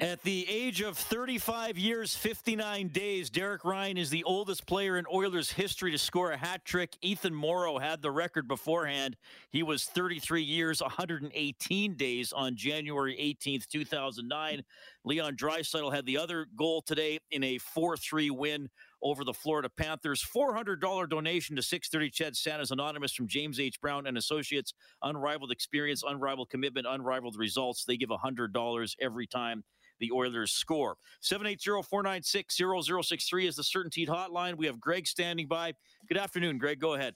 [0.00, 5.04] At the age of 35 years, 59 days, Derek Ryan is the oldest player in
[5.12, 6.96] Oilers history to score a hat trick.
[7.02, 9.16] Ethan Moreau had the record beforehand.
[9.50, 14.62] He was 33 years, 118 days on January 18th, 2009.
[15.04, 18.70] Leon Draisaitl had the other goal today in a 4-3 win
[19.02, 20.24] over the Florida Panthers.
[20.24, 23.80] $400 donation to 630 CHED Santa's Anonymous from James H.
[23.80, 24.74] Brown and Associates.
[25.02, 27.84] Unrivaled experience, unrivaled commitment, unrivaled results.
[27.84, 29.64] They give $100 every time
[30.00, 30.96] the Oilers score.
[31.22, 34.56] 780-496-0063 is the Certainteed hotline.
[34.56, 35.72] We have Greg standing by.
[36.08, 36.80] Good afternoon, Greg.
[36.80, 37.14] Go ahead.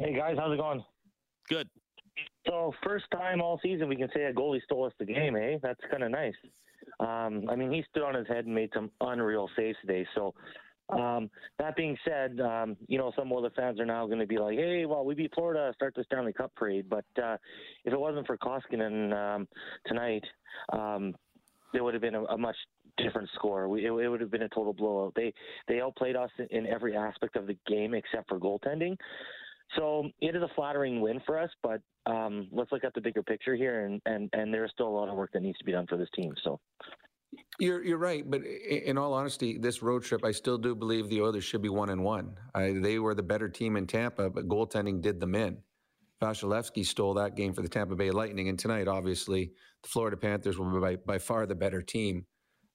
[0.00, 0.82] Hey guys, how's it going?
[1.48, 1.68] Good.
[2.46, 5.58] So first time all season we can say a goalie stole us the game, eh?
[5.62, 6.34] That's kind of nice.
[7.00, 10.06] Um, I mean, he stood on his head and made some unreal saves today.
[10.14, 10.34] So
[10.88, 14.38] um, that being said, um, you know, some other fans are now going to be
[14.38, 17.36] like, "Hey, well, we beat Florida, start the Stanley Cup parade." But uh,
[17.84, 19.48] if it wasn't for Koskinen um,
[19.86, 20.24] tonight,
[20.72, 21.14] um,
[21.72, 22.56] there would have been a, a much
[22.98, 23.68] different score.
[23.68, 25.14] We, it, it would have been a total blowout.
[25.16, 25.32] They
[25.68, 28.96] they outplayed us in, every aspect of the game except for goaltending.
[29.76, 33.22] So it is a flattering win for us, but um, let's look at the bigger
[33.22, 35.72] picture here, and, and, and there's still a lot of work that needs to be
[35.72, 36.34] done for this team.
[36.44, 36.60] So
[37.58, 41.20] You're you're right, but in all honesty, this road trip, I still do believe the
[41.20, 42.36] Oilers should be one and one.
[42.54, 45.58] I, they were the better team in Tampa, but goaltending did them in.
[46.20, 50.58] Vasilevskiy stole that game for the Tampa Bay Lightning, and tonight, obviously, the Florida Panthers
[50.58, 52.26] were by, by far the better team.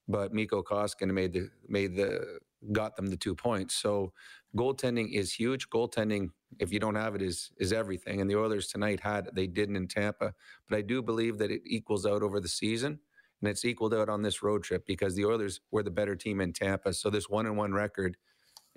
[0.07, 2.39] But Mikko Koskinen made the made the
[2.71, 3.75] got them the two points.
[3.75, 4.13] So
[4.55, 5.69] goaltending is huge.
[5.69, 8.21] Goaltending, if you don't have it, is is everything.
[8.21, 9.29] And the Oilers tonight had.
[9.33, 10.33] They didn't in Tampa,
[10.69, 12.99] but I do believe that it equals out over the season
[13.41, 16.41] and it's equaled out on this road trip because the Oilers were the better team
[16.41, 16.93] in Tampa.
[16.93, 18.17] So this one and one record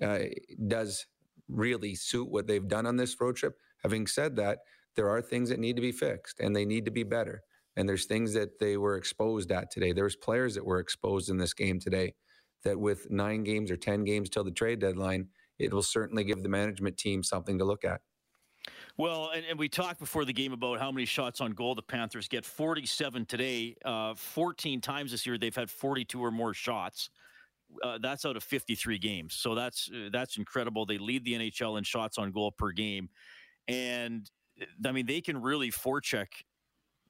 [0.03, 0.19] uh,
[0.67, 1.05] does
[1.47, 3.57] really suit what they've done on this road trip.
[3.83, 4.59] Having said that,
[4.95, 7.41] there are things that need to be fixed and they need to be better.
[7.75, 9.93] And there's things that they were exposed at today.
[9.93, 12.13] There's players that were exposed in this game today
[12.63, 16.43] that with nine games or 10 games till the trade deadline, it will certainly give
[16.43, 18.01] the management team something to look at.
[19.01, 21.81] Well, and, and we talked before the game about how many shots on goal the
[21.81, 23.75] Panthers get 47 today.
[23.83, 27.09] Uh, 14 times this year, they've had 42 or more shots.
[27.81, 29.33] Uh, that's out of 53 games.
[29.33, 30.85] So that's uh, that's incredible.
[30.85, 33.09] They lead the NHL in shots on goal per game.
[33.67, 34.29] And
[34.85, 36.27] I mean, they can really forecheck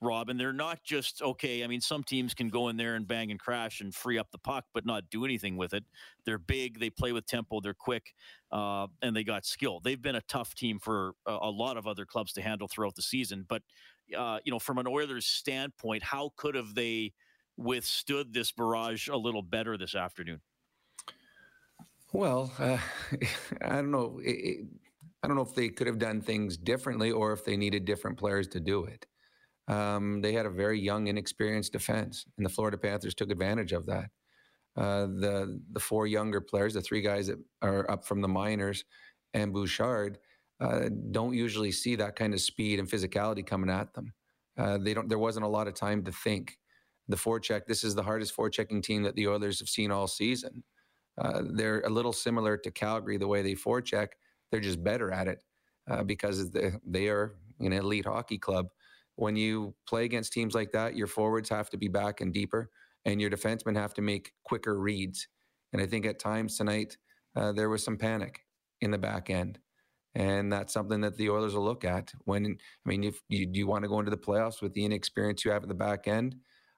[0.01, 1.63] Rob, and they're not just okay.
[1.63, 4.31] I mean, some teams can go in there and bang and crash and free up
[4.31, 5.83] the puck, but not do anything with it.
[6.25, 8.13] They're big, they play with tempo, they're quick,
[8.51, 9.79] uh, and they got skill.
[9.79, 12.95] They've been a tough team for a, a lot of other clubs to handle throughout
[12.95, 13.45] the season.
[13.47, 13.61] But
[14.17, 17.13] uh, you know, from an Oilers standpoint, how could have they
[17.57, 20.41] withstood this barrage a little better this afternoon?
[22.11, 22.77] Well, uh,
[23.61, 24.19] I don't know.
[24.23, 24.65] It,
[25.23, 28.17] I don't know if they could have done things differently or if they needed different
[28.17, 29.05] players to do it.
[29.71, 33.85] Um, they had a very young, inexperienced defense, and the Florida Panthers took advantage of
[33.85, 34.09] that.
[34.75, 38.83] Uh, the the four younger players, the three guys that are up from the minors,
[39.33, 40.17] and Bouchard,
[40.59, 44.13] uh, don't usually see that kind of speed and physicality coming at them.
[44.57, 45.07] Uh, they don't.
[45.07, 46.57] There wasn't a lot of time to think.
[47.07, 47.65] The forecheck.
[47.65, 50.63] This is the hardest forechecking team that the Oilers have seen all season.
[51.17, 54.09] Uh, they're a little similar to Calgary the way they forecheck.
[54.49, 55.43] They're just better at it
[55.89, 58.67] uh, because they, they are an elite hockey club
[59.15, 62.69] when you play against teams like that, your forwards have to be back and deeper,
[63.05, 65.27] and your defensemen have to make quicker reads.
[65.73, 66.97] And I think at times tonight,
[67.35, 68.41] uh, there was some panic
[68.81, 69.59] in the back end.
[70.13, 72.11] And that's something that the Oilers will look at.
[72.25, 75.45] When I mean, if you you want to go into the playoffs with the inexperience
[75.45, 76.35] you have at the back end,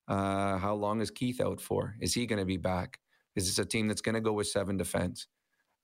[0.07, 1.95] uh, how long is Keith out for?
[1.99, 2.99] Is he going to be back?
[3.35, 5.25] Is this a team that's going to go with seven defense?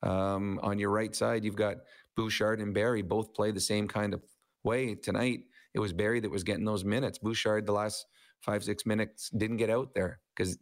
[0.03, 1.77] Um, on your right side, you've got
[2.15, 4.21] Bouchard and Barrie both play the same kind of
[4.63, 5.41] way tonight
[5.73, 7.19] it was Barrie that was getting those minutes.
[7.19, 8.05] Bouchard, the last
[8.41, 10.57] five, six minutes, didn't get out there because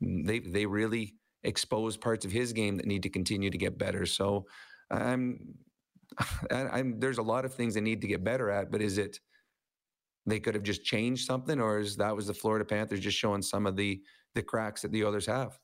[0.00, 4.06] they they really exposed parts of his game that need to continue to get better.
[4.06, 4.46] So
[4.90, 5.54] I'm,
[6.50, 9.18] I'm there's a lot of things they need to get better at, but is it
[10.26, 13.42] they could have just changed something, or is that was the Florida Panthers just showing
[13.42, 14.00] some of the
[14.34, 15.58] the cracks that the others have?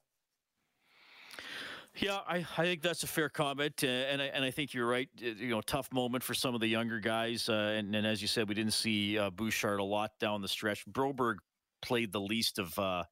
[2.00, 4.86] Yeah, I, I think that's a fair comment, uh, and I, and I think you're
[4.86, 5.08] right.
[5.20, 8.22] Uh, you know, tough moment for some of the younger guys, uh, and, and as
[8.22, 10.86] you said, we didn't see uh, Bouchard a lot down the stretch.
[10.86, 11.36] Broberg
[11.82, 13.02] played the least of uh,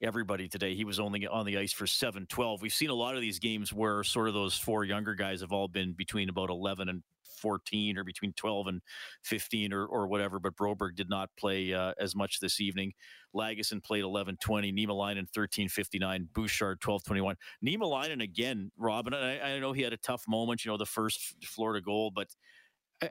[0.00, 0.76] everybody today.
[0.76, 2.62] He was only on the ice for 7 12.
[2.62, 5.52] We've seen a lot of these games where sort of those four younger guys have
[5.52, 7.02] all been between about 11 and
[7.40, 8.80] 14 or between 12 and
[9.24, 12.92] 15 or, or whatever, but Broberg did not play uh, as much this evening.
[13.34, 17.36] Lagesson played 11 20, Niemelainen 13 59, Bouchard 12 21.
[17.64, 21.44] Niemelainen again, Robin, I, I know he had a tough moment, you know, the first
[21.44, 22.28] Florida goal, but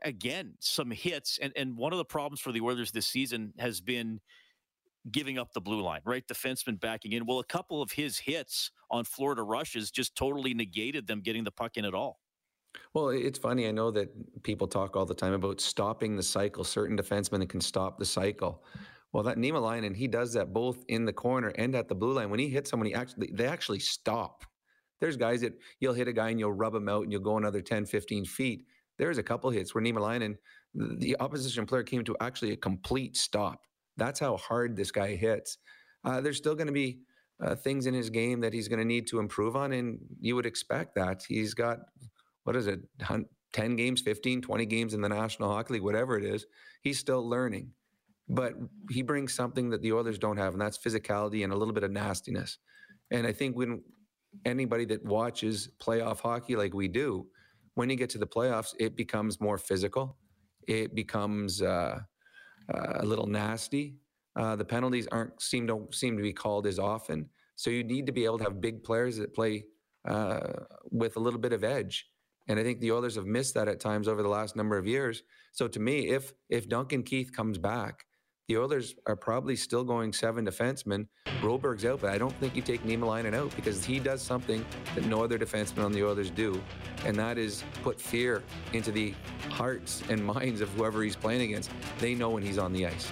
[0.04, 1.39] again, some hits.
[1.42, 4.20] And, and one of the problems for the Oilers this season has been
[5.12, 6.26] giving up the blue line, right?
[6.28, 7.26] Defenseman backing in.
[7.26, 11.52] Well, a couple of his hits on Florida rushes just totally negated them getting the
[11.52, 12.20] puck in at all.
[12.94, 13.68] Well, it's funny.
[13.68, 14.10] I know that
[14.44, 16.63] people talk all the time about stopping the cycle.
[16.63, 18.63] Certain defensemen that can stop the cycle.
[19.12, 22.30] Well, that Niemelainen, he does that both in the corner and at the blue line.
[22.30, 24.44] When he hits someone, he actually they actually stop.
[25.00, 27.38] There's guys that you'll hit a guy and you'll rub him out and you'll go
[27.38, 28.65] another 10, 15 feet.
[28.98, 30.36] There's a couple hits where Niemelainen,
[30.76, 33.62] the opposition player came to actually a complete stop.
[33.98, 35.58] That's how hard this guy hits.
[36.04, 37.00] Uh, there's still going to be
[37.42, 40.36] uh, things in his game that he's going to need to improve on, and you
[40.36, 41.24] would expect that.
[41.28, 41.80] He's got,
[42.43, 42.80] what is it,
[43.54, 46.45] 10 games, 15, 20 games in the National Hockey League, whatever it is.
[46.82, 47.71] He's still learning.
[48.28, 48.54] But
[48.91, 51.84] he brings something that the Oilers don't have, and that's physicality and a little bit
[51.84, 52.60] of nastiness.
[53.10, 53.82] And I think when
[54.45, 57.25] anybody that watches playoff hockey like we do,
[57.73, 60.17] when you get to the playoffs, it becomes more physical.
[60.67, 61.99] It becomes uh,
[62.71, 63.95] uh, a little nasty.
[64.36, 67.28] Uh, the penalties aren't seem to seem to be called as often.
[67.56, 69.65] So you need to be able to have big players that play
[70.08, 70.52] uh,
[70.91, 72.08] with a little bit of edge.
[72.50, 74.88] And I think the Oilers have missed that at times over the last number of
[74.88, 75.24] years.
[75.54, 78.06] So to me, if if Duncan Keith comes back,
[78.50, 81.06] the Oilers are probably still going seven defensemen.
[81.40, 85.06] Broberg's out, but I don't think you take Niemelainen out because he does something that
[85.06, 86.60] no other defenseman on the Oilers do,
[87.06, 88.42] and that is put fear
[88.74, 89.14] into the
[89.50, 91.70] hearts and minds of whoever he's playing against.
[92.00, 93.08] They know when he's on the ice.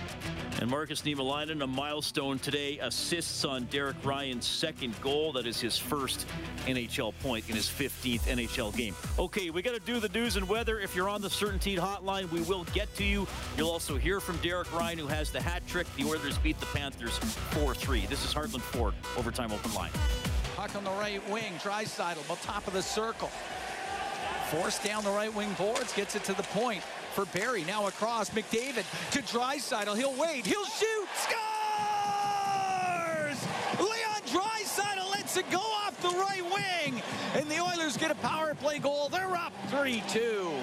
[0.59, 5.31] And Markus Niemelainen, a milestone today, assists on Derek Ryan's second goal.
[5.33, 6.25] That is his first
[6.65, 8.95] NHL point in his 15th NHL game.
[9.19, 10.79] Okay, we got to do the news and weather.
[10.79, 13.27] If you're on the CertainTeed hotline, we will get to you.
[13.55, 15.87] You'll also hear from Derek Ryan, who has the hat trick.
[15.95, 17.17] The Oilers beat the Panthers
[17.51, 18.07] 4-3.
[18.07, 19.91] This is Heartland Ford, overtime open line.
[20.55, 23.29] Puck on the right wing, Draisaitl, top of the circle.
[24.49, 26.81] Forced down the right wing boards, gets it to the point
[27.13, 27.63] for Barrie.
[27.65, 29.95] Now across, McDavid to Draisaitl.
[29.97, 30.45] He'll wait.
[30.45, 31.07] He'll shoot.
[31.15, 31.37] Scores!
[33.79, 37.01] Leon Draisaitl lets it go off the right wing.
[37.35, 39.09] And the Oilers get a power play goal.
[39.09, 40.53] They're up 3-2.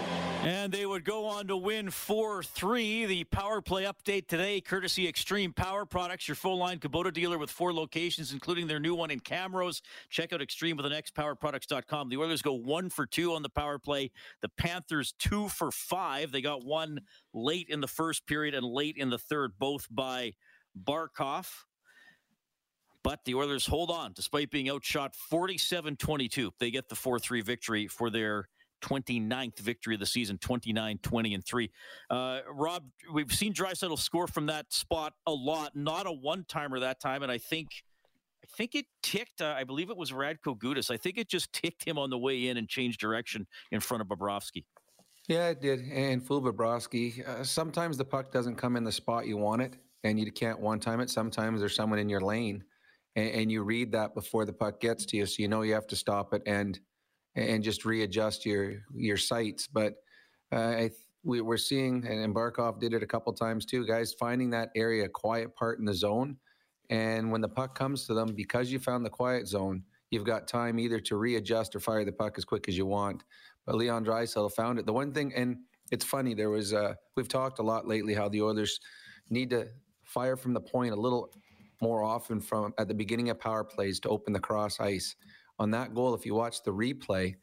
[0.42, 3.06] And they would go on to win 4-3.
[3.06, 7.50] The power play update today, courtesy Extreme Power Products, your full line Kubota dealer with
[7.50, 9.82] four locations, including their new one in Camrose.
[10.08, 12.08] Check out Extreme with an X powerproducts.com.
[12.08, 14.12] The Oilers go one for two on the power play.
[14.40, 16.32] The Panthers two for five.
[16.32, 17.02] They got one
[17.34, 20.32] late in the first period and late in the third, both by
[20.74, 21.50] Barkov.
[23.04, 26.52] But the Oilers hold on despite being outshot 47 22.
[26.58, 28.48] They get the 4 3 victory for their
[28.82, 31.70] 29th victory of the season, 29, 20, and 3.
[32.10, 36.80] Uh, Rob, we've seen Draisaitl score from that spot a lot, not a one timer
[36.80, 37.22] that time.
[37.22, 37.68] And I think.
[38.42, 39.40] I think it ticked.
[39.40, 40.90] Uh, I believe it was Radko Gudas.
[40.90, 44.02] I think it just ticked him on the way in and changed direction in front
[44.02, 44.64] of Bobrovsky.
[45.28, 45.80] Yeah, it did.
[45.90, 47.26] And fool Bobrovsky.
[47.26, 50.60] Uh, sometimes the puck doesn't come in the spot you want it, and you can't
[50.60, 51.08] one time it.
[51.08, 52.62] Sometimes there's someone in your lane,
[53.16, 55.74] and, and you read that before the puck gets to you, so you know you
[55.74, 56.78] have to stop it and
[57.36, 59.66] and just readjust your your sights.
[59.66, 59.94] But
[60.52, 60.90] uh, I,
[61.24, 65.08] we, are seeing, and Barkov did it a couple times too, guys finding that area,
[65.08, 66.36] quiet part in the zone.
[66.90, 70.46] And when the puck comes to them, because you found the quiet zone, you've got
[70.46, 73.24] time either to readjust or fire the puck as quick as you want.
[73.64, 74.84] But Leon Draisaitl found it.
[74.84, 75.56] The one thing, and
[75.90, 78.78] it's funny, there was uh, we've talked a lot lately how the Oilers
[79.30, 79.68] need to
[80.04, 81.32] fire from the point a little
[81.80, 85.16] more often from at the beginning of power plays to open the cross ice
[85.58, 87.36] on that goal, if you watch the replay,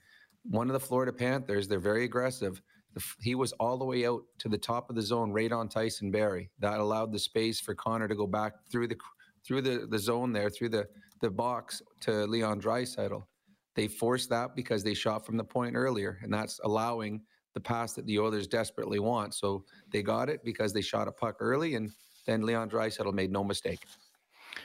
[0.43, 2.61] one of the Florida Panthers, they're very aggressive.
[3.21, 6.11] He was all the way out to the top of the zone, right on Tyson
[6.11, 6.49] Barrie.
[6.59, 8.97] That allowed the space for Connor to go back through the
[9.45, 10.87] through the, the zone there, through the,
[11.19, 13.23] the box to Leon Draisaitl.
[13.75, 17.21] They forced that because they shot from the point earlier, and that's allowing
[17.55, 19.33] the pass that the Oilers desperately want.
[19.33, 21.89] So they got it because they shot a puck early, and
[22.27, 23.79] then Leon Draisaitl made no mistake.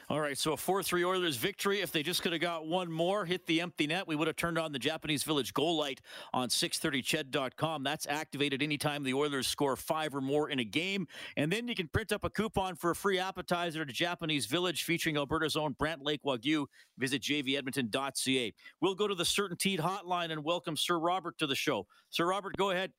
[0.09, 1.81] All right, so a 4 3 Oilers victory.
[1.81, 4.37] If they just could have got one more, hit the empty net, we would have
[4.37, 6.01] turned on the Japanese Village goal light
[6.33, 7.83] on 630ched.com.
[7.83, 11.07] That's activated anytime the Oilers score five or more in a game.
[11.37, 14.85] And then you can print up a coupon for a free appetizer to Japanese Village
[14.85, 16.67] featuring Alberta's own Brant Lake Wagyu.
[16.99, 18.55] Visit jvedmonton.ca.
[18.81, 21.87] We'll go to the CertainTeed hotline and welcome Sir Robert to the show.
[22.11, 22.93] Sir Robert, go ahead.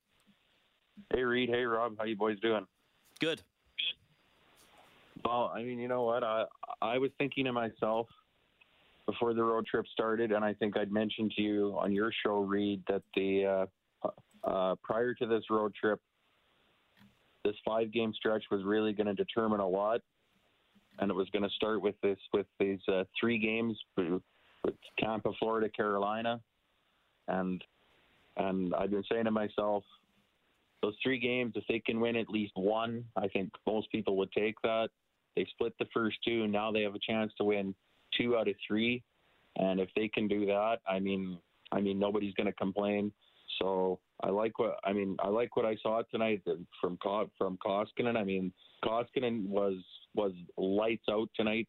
[1.14, 1.50] Hey, Reid.
[1.50, 1.96] Hey, Rob.
[1.98, 2.66] How you boys doing?
[3.20, 3.42] Good.
[5.24, 6.24] Well, I mean, you know what?
[6.24, 6.46] I
[6.82, 8.08] I was thinking to myself
[9.06, 12.40] before the road trip started, and I think I'd mentioned to you on your show,
[12.40, 13.68] Reid, that the
[14.04, 14.10] uh,
[14.44, 16.00] uh, prior to this road trip,
[17.44, 20.02] this five game stretch was really going to determine a lot,
[21.00, 24.22] and it was going to start with this with these uh, three games with
[25.00, 26.42] Tampa, Florida, Carolina,
[27.28, 27.64] and
[28.36, 29.84] and I've been saying to myself,
[30.82, 34.32] those three games, if they can win at least one, I think most people would
[34.32, 34.90] take that.
[35.38, 37.76] They split the first two, and now they have a chance to win
[38.18, 39.04] two out of three.
[39.58, 41.38] And if they can do that, I mean,
[41.72, 43.12] I mean, nobody's going to complain.
[43.62, 45.16] So I like what I mean.
[45.20, 46.42] I like what I saw tonight
[46.82, 46.98] from
[47.38, 48.18] from Koskinen.
[48.18, 48.52] I mean,
[48.84, 49.76] Koskinen was
[50.16, 51.68] was lights out tonight.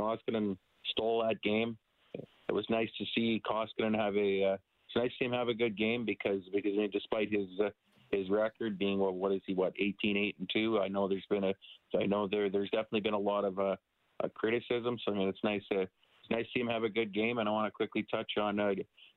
[0.00, 0.56] Koskinen
[0.92, 1.76] stole that game.
[2.14, 4.52] It was nice to see Koskinen have a.
[4.52, 7.70] Uh, it's nice to see him have a good game because because despite his uh,
[8.10, 11.26] his record being what what is he what 18 8 and 2 I know there's
[11.28, 11.54] been a
[11.98, 13.76] I know there there's definitely been a lot of uh,
[14.22, 14.98] uh criticism.
[15.04, 17.38] So I mean it's nice to it's nice to see him have a good game.
[17.38, 18.74] And I want to quickly touch on uh,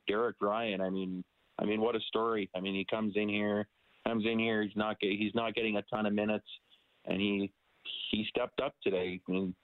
[0.07, 0.81] Derek Ryan.
[0.81, 1.23] I mean
[1.59, 2.49] I mean what a story.
[2.55, 3.67] I mean he comes in here
[4.07, 4.63] comes in here.
[4.63, 6.47] He's not he's not getting a ton of minutes.
[7.05, 7.51] And he
[8.11, 9.19] he stepped up today.
[9.27, 9.55] I mean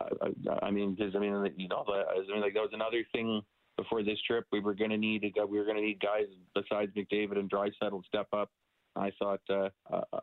[0.00, 3.42] I, I mean because I mean you know I mean like that was another thing
[3.78, 4.44] before this trip.
[4.52, 7.50] We were going to need a, we were going to need guys besides McDavid and
[7.50, 8.50] Draisaitl step up.
[8.96, 10.20] I thought, uh, uh,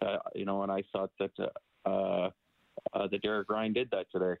[0.00, 1.32] uh, you know, and I thought that
[1.84, 2.30] uh,
[2.94, 4.38] uh, that Derek Ryan did that today.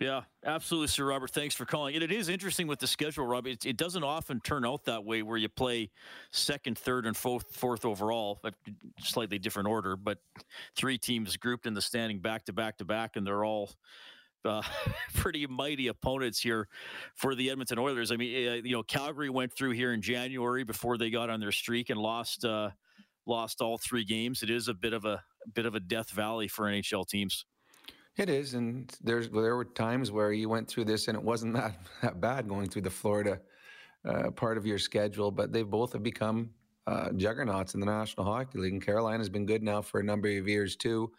[0.00, 1.30] Yeah, absolutely, Sir Robert.
[1.30, 1.94] Thanks for calling.
[1.94, 3.46] And it is interesting with the schedule, Rob.
[3.46, 5.90] It, it, doesn't often turn out that way where you play
[6.32, 8.40] second, third, and fourth, fourth overall,
[8.98, 10.18] slightly different order, but
[10.74, 13.70] three teams grouped in the standing back to back to back, and they're all
[14.44, 14.62] uh,
[15.14, 16.68] pretty mighty opponents here
[17.14, 18.10] for the Edmonton Oilers.
[18.10, 21.40] I mean, uh, you know, Calgary went through here in January before they got on
[21.40, 22.70] their streak and lost uh,
[23.26, 24.42] lost all three games.
[24.42, 25.22] It is a bit of a,
[25.54, 27.44] bit of a death valley for NHL teams.
[28.16, 31.54] It is, and there's there were times where you went through this and it wasn't
[31.54, 33.40] that that bad going through the Florida
[34.06, 35.30] uh, part of your schedule.
[35.30, 36.50] But they both have become
[36.86, 40.28] uh, juggernauts in the National Hockey League, and Carolina's been good now for a number
[40.28, 41.12] of years too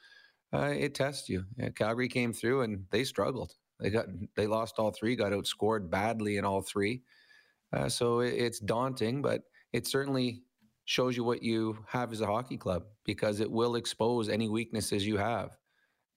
[0.54, 1.46] uh, it tests you.
[1.58, 3.56] Yeah, Calgary came through and they struggled.
[3.80, 7.02] They got they lost all three, got outscored badly in all three.
[7.74, 9.42] Uh, so it, it's daunting, but
[9.74, 10.44] it certainly
[10.86, 15.08] shows you what you have as a hockey club because it will expose any weaknesses
[15.08, 15.58] you have.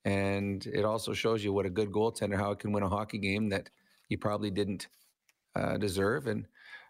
[0.04, 3.18] And it also shows you what a good goaltender, how it can win a hockey
[3.18, 3.70] game that
[4.08, 4.88] you probably didn't
[5.56, 6.26] uh, deserve.
[6.26, 6.46] And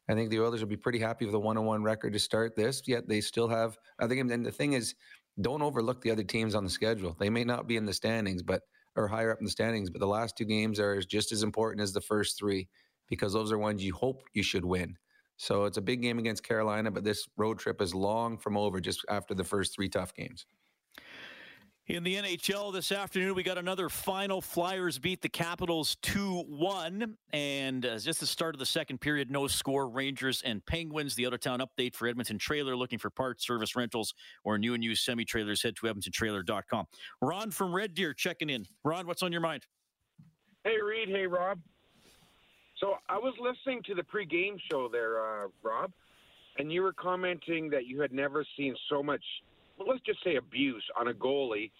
[0.08, 2.82] I think the Oilers will be pretty happy with a one-on-one record to start this.
[2.86, 3.78] Yet they still have.
[3.98, 4.94] I think, and the thing is,
[5.40, 7.16] don't overlook the other teams on the schedule.
[7.18, 8.62] They may not be in the standings, but
[8.96, 11.82] or higher up in the standings, but the last two games are just as important
[11.82, 12.68] as the first three
[13.08, 14.96] because those are ones you hope you should win.
[15.36, 18.80] So it's a big game against Carolina, but this road trip is long from over
[18.80, 20.46] just after the first three tough games.
[21.88, 24.40] In the NHL this afternoon, we got another final.
[24.40, 27.16] Flyers beat the Capitals 2 1.
[27.32, 29.88] And uh, just the start of the second period, no score.
[29.88, 31.14] Rangers and Penguins.
[31.14, 34.82] The out town update for Edmonton Trailer looking for parts, service rentals, or new and
[34.82, 35.62] used semi trailers.
[35.62, 36.86] Head to edmontontrailer.com.
[37.22, 38.66] Ron from Red Deer checking in.
[38.82, 39.64] Ron, what's on your mind?
[40.64, 41.08] Hey, Reid.
[41.08, 41.60] Hey, Rob.
[42.78, 45.92] So I was listening to the pregame show there, uh, Rob,
[46.58, 49.22] and you were commenting that you had never seen so much
[49.84, 51.70] let's just say abuse on a goalie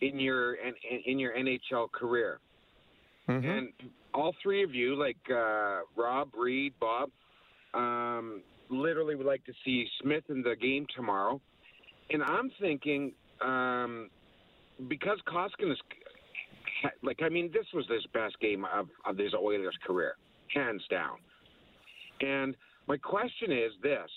[0.00, 0.74] in your in,
[1.06, 2.38] in your NHL career.
[3.28, 3.48] Mm-hmm.
[3.48, 3.68] And
[4.12, 7.10] all three of you, like uh, Rob, Reid, Bob,
[7.72, 11.40] um, literally would like to see Smith in the game tomorrow.
[12.10, 14.10] And I'm thinking, um,
[14.88, 15.78] because Koskinen is
[17.02, 20.16] like, I mean, this was his best game of, of his Oilers career,
[20.54, 21.16] hands down.
[22.20, 22.54] And
[22.86, 24.10] my question is this: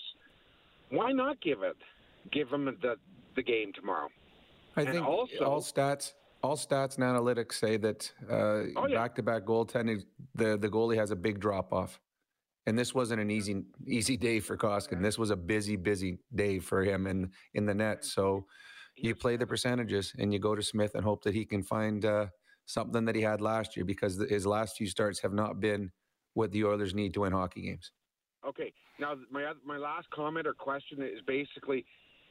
[0.90, 1.76] Why not give it,
[2.30, 2.96] give him the
[3.38, 4.08] the game tomorrow.
[4.76, 8.34] I and think also, all stats, all stats and analytics say that uh,
[8.76, 8.96] oh, yeah.
[8.96, 10.02] back-to-back goaltending,
[10.34, 12.00] the the goalie has a big drop off,
[12.66, 15.02] and this wasn't an easy easy day for Koskinen.
[15.02, 18.04] This was a busy busy day for him in in the net.
[18.04, 18.46] So
[18.96, 22.04] you play the percentages and you go to Smith and hope that he can find
[22.04, 22.26] uh,
[22.66, 25.92] something that he had last year because his last few starts have not been
[26.34, 27.92] what the Oilers need to win hockey games.
[28.46, 28.72] Okay.
[29.00, 31.84] Now, my my last comment or question is basically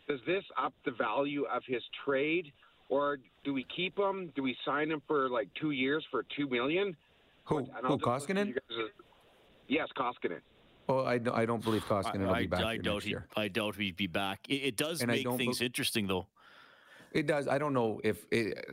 [0.07, 2.51] does this up the value of his trade,
[2.89, 4.31] or do we keep him?
[4.35, 6.95] Do we sign him for like two years for two million?
[7.45, 7.57] Who?
[7.59, 7.97] And I'll Who?
[7.99, 8.53] just listen Koskinen?
[8.53, 8.89] guys-
[9.69, 10.39] Yes, Koskinen.
[10.89, 13.05] Oh, I, don't- I don't believe Koskinen will I, be back I here doubt next
[13.05, 14.39] he, I doubt he'd be back.
[14.47, 16.27] It, it does And make things bel- interesting, though.
[17.11, 17.47] It does.
[17.49, 18.65] I don't know if it,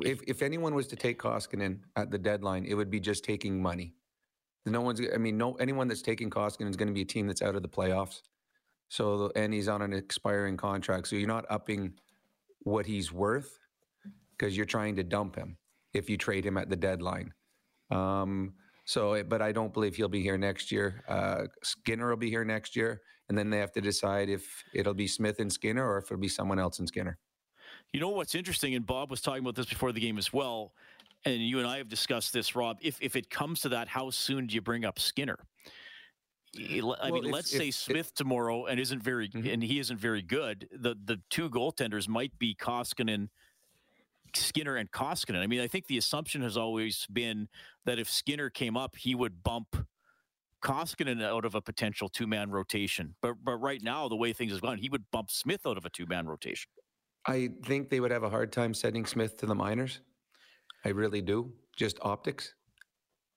[0.00, 3.60] if if anyone was to take Koskinen at the deadline, it would be just taking
[3.62, 3.94] money.
[4.66, 5.00] No one's.
[5.14, 7.54] I mean, no anyone that's taking Koskinen is going to be a team that's out
[7.54, 8.22] of the playoffs.
[8.88, 11.94] So and he's on an expiring contract, so you're not upping
[12.60, 13.58] what he's worth
[14.36, 15.56] because you're trying to dump him
[15.94, 17.32] if you trade him at the deadline.
[17.90, 21.04] Um, so, but I don't believe he'll be here next year.
[21.08, 24.94] Uh, Skinner will be here next year, and then they have to decide if it'll
[24.94, 27.18] be Smith and Skinner or if it'll be someone else and Skinner.
[27.92, 30.72] You know what's interesting, and Bob was talking about this before the game as well,
[31.24, 32.78] and you and I have discussed this, Rob.
[32.80, 35.38] If if it comes to that, how soon do you bring up Skinner?
[36.56, 39.52] I Well, mean, if- let's if- say if- Smith tomorrow and isn't very Mhm.
[39.52, 40.68] and he isn't very good.
[40.72, 43.28] The the two goaltenders might be Koskinen,
[44.34, 45.40] Skinner, and Koskinen.
[45.42, 47.48] I mean, I think the assumption has always been
[47.84, 49.86] that if Skinner came up, he would bump
[50.62, 53.14] Koskinen out of a potential two man rotation.
[53.20, 55.84] But but right now, the way things have gone, he would bump Smith out of
[55.84, 56.70] a two man rotation.
[57.26, 60.00] I think they would have a hard time sending Smith to the minors.
[60.84, 61.52] I really do.
[61.76, 62.54] Just optics.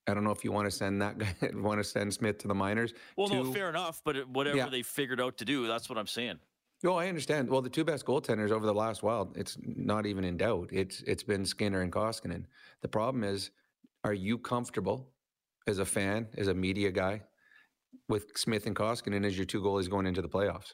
[0.08, 2.47] I don't know if you want to send that guy, want to send Smith to
[2.47, 2.93] the minors.
[3.16, 4.02] Well, no, Two- fair enough.
[4.04, 4.70] But whatever Yeah.
[4.70, 6.39] they figured out to do, that's what I'm saying.
[6.84, 7.47] No, I understand.
[7.47, 10.70] Well, the two best goaltenders over the last while, it's not even in doubt.
[10.72, 12.45] It's it's been Skinner and Koskinen.
[12.82, 13.52] The problem is,
[14.04, 15.12] are you comfortable
[15.68, 17.22] as a fan, as a media guy,
[18.10, 20.74] with Smith and Koskinen as your two goalies going into the playoffs?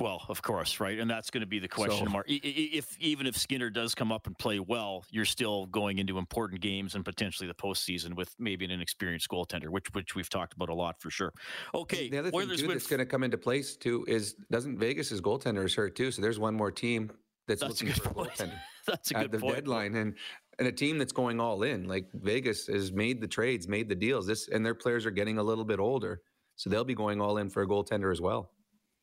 [0.00, 2.26] Well, of course, right, and that's going to be the question So- mark.
[2.28, 6.60] If even if Skinner does come up and play well, you're still going into important
[6.60, 10.68] games and potentially the postseason with maybe an inexperienced goaltender, which which we've talked about
[10.68, 11.32] a lot for sure.
[11.74, 15.20] Okay, The other thing too that's going to come into place too is doesn't Vegas's
[15.20, 17.10] goaltender is hurt too, so there's one more team
[17.46, 18.30] that's, That's looking for a point.
[18.32, 18.58] goaltender.
[18.86, 19.54] That's a at the point.
[19.54, 20.14] deadline and
[20.58, 23.94] and a team that's going all in like Vegas has made the trades made the
[23.94, 26.20] deals this and their players are getting a little bit older
[26.56, 28.50] so they'll be going all in for a goaltender as well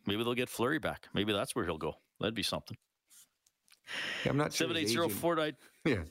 [0.06, 1.08] Maybe they'll get Fleury back.
[1.14, 1.93] Maybe that's where he'll go.
[2.20, 2.78] That'd be something.
[4.24, 5.56] Yeah, I'm not sure Seven his eight zero agent- four nine.
[5.86, 6.04] yeah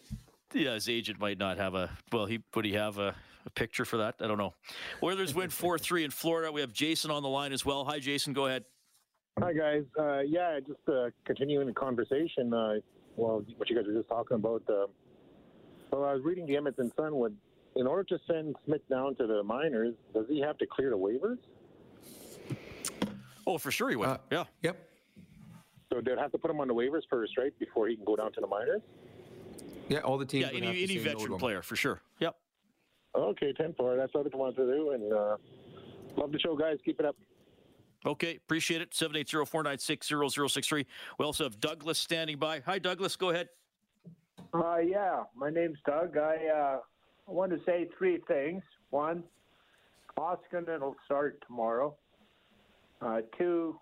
[0.52, 1.90] Yeah, his agent might not have a.
[2.12, 3.14] Well, he would he have a,
[3.46, 4.16] a picture for that?
[4.20, 4.54] I don't know.
[5.02, 6.50] Oilers win four three in Florida.
[6.52, 7.84] We have Jason on the line as well.
[7.84, 8.32] Hi, Jason.
[8.32, 8.64] Go ahead.
[9.40, 9.84] Hi guys.
[9.98, 12.52] Uh, yeah, just uh, continuing the conversation.
[12.52, 12.74] Uh,
[13.16, 14.62] well, what you guys were just talking about.
[14.68, 14.86] Uh,
[15.90, 17.14] so I was reading the Edmonton Sun.
[17.16, 17.36] Would
[17.76, 20.98] in order to send Smith down to the minors, does he have to clear the
[20.98, 21.38] waivers?
[23.50, 24.08] Oh, for sure he would.
[24.08, 24.44] Uh, yeah.
[24.62, 24.88] Yep.
[25.92, 28.14] So they'd have to put him on the waivers first, right, before he can go
[28.14, 28.80] down to the minors.
[29.88, 32.00] yeah all the teams Yeah, would have any, to any say veteran player for sure.
[32.20, 32.36] Yep.
[33.16, 33.96] Okay, ten four.
[33.96, 35.36] That's what I wanted to do, and uh,
[36.16, 36.78] love the show, guys.
[36.84, 37.16] Keep it up.
[38.06, 38.92] Okay, appreciate it.
[38.92, 40.86] 780-496-0063.
[41.18, 42.60] We also have Douglas standing by.
[42.60, 43.14] Hi, Douglas.
[43.16, 43.48] Go ahead.
[44.54, 46.16] Uh, yeah, my name's Doug.
[46.16, 46.78] I uh,
[47.28, 48.62] I want to say three things.
[48.90, 49.24] One,
[50.16, 51.96] Koskinen will start tomorrow.
[53.00, 53.78] Uh, two,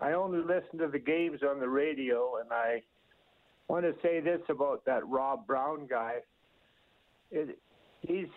[0.00, 2.82] I only listen to the games on the radio, and I
[3.68, 6.16] want to say this about that Rob Brown guy.
[7.30, 7.58] It,
[8.00, 8.28] he's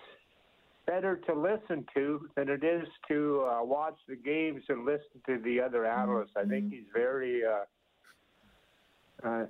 [0.86, 5.40] better to listen to than it is to uh, watch the games and listen to
[5.44, 6.32] the other analysts.
[6.36, 7.42] I think he's very.
[7.46, 9.46] Uh, uh,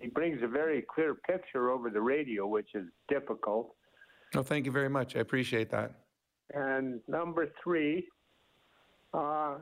[0.00, 3.74] he brings a very clear picture over the radio, which is difficult.
[4.34, 5.92] no thank you very much I appreciate that
[6.52, 8.08] And number three,
[9.14, 9.54] uh,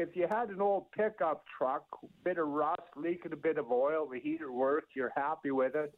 [0.00, 1.84] if you had an old pickup truck,
[2.24, 5.92] bit of rust, leaking a bit of oil, the heater worked, you're happy with it,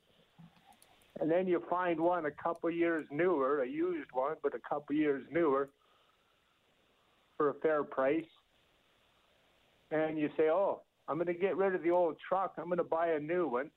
[1.20, 4.96] and then you find one a couple years newer, a used one, but a couple
[4.96, 5.68] years newer,
[7.36, 8.26] for a fair price,
[9.90, 12.54] and you say, "Oh, I'm going to get rid of the old truck.
[12.58, 13.70] I'm going to buy a new one."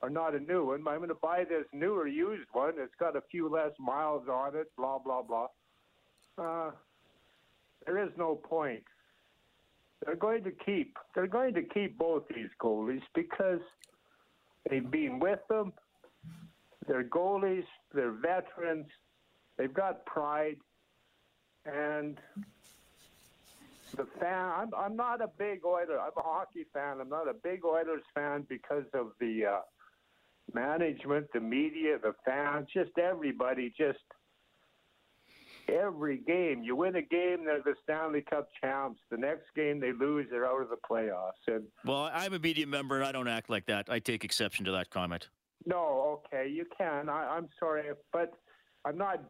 [0.00, 2.74] Or not a new one, but I'm going to buy this newer used one.
[2.76, 5.48] It's got a few less miles on it, blah, blah, blah.
[6.38, 6.70] Uh,
[7.84, 8.84] there is no point.
[10.04, 13.60] They're going to keep they're going to keep both these goalies because
[14.68, 15.72] they've been with them.
[16.86, 18.86] They're goalies, they're veterans,
[19.56, 20.56] they've got pride,
[21.66, 22.18] and
[23.96, 24.50] the fan.
[24.56, 25.98] I'm I'm not a big Oilers.
[26.00, 27.00] I'm a hockey fan.
[27.00, 29.60] I'm not a big Oilers fan because of the uh,
[30.52, 33.72] management, the media, the fans, just everybody.
[33.76, 33.98] Just
[35.68, 36.62] every game.
[36.62, 39.00] You win a game, they're the Stanley Cup champs.
[39.10, 41.32] The next game they lose, they're out of the playoffs.
[41.46, 43.86] And Well, I'm a media member and I don't act like that.
[43.88, 45.28] I take exception to that comment.
[45.66, 47.08] no, okay, you can.
[47.08, 48.32] I, I'm sorry, but
[48.84, 49.22] I'm not.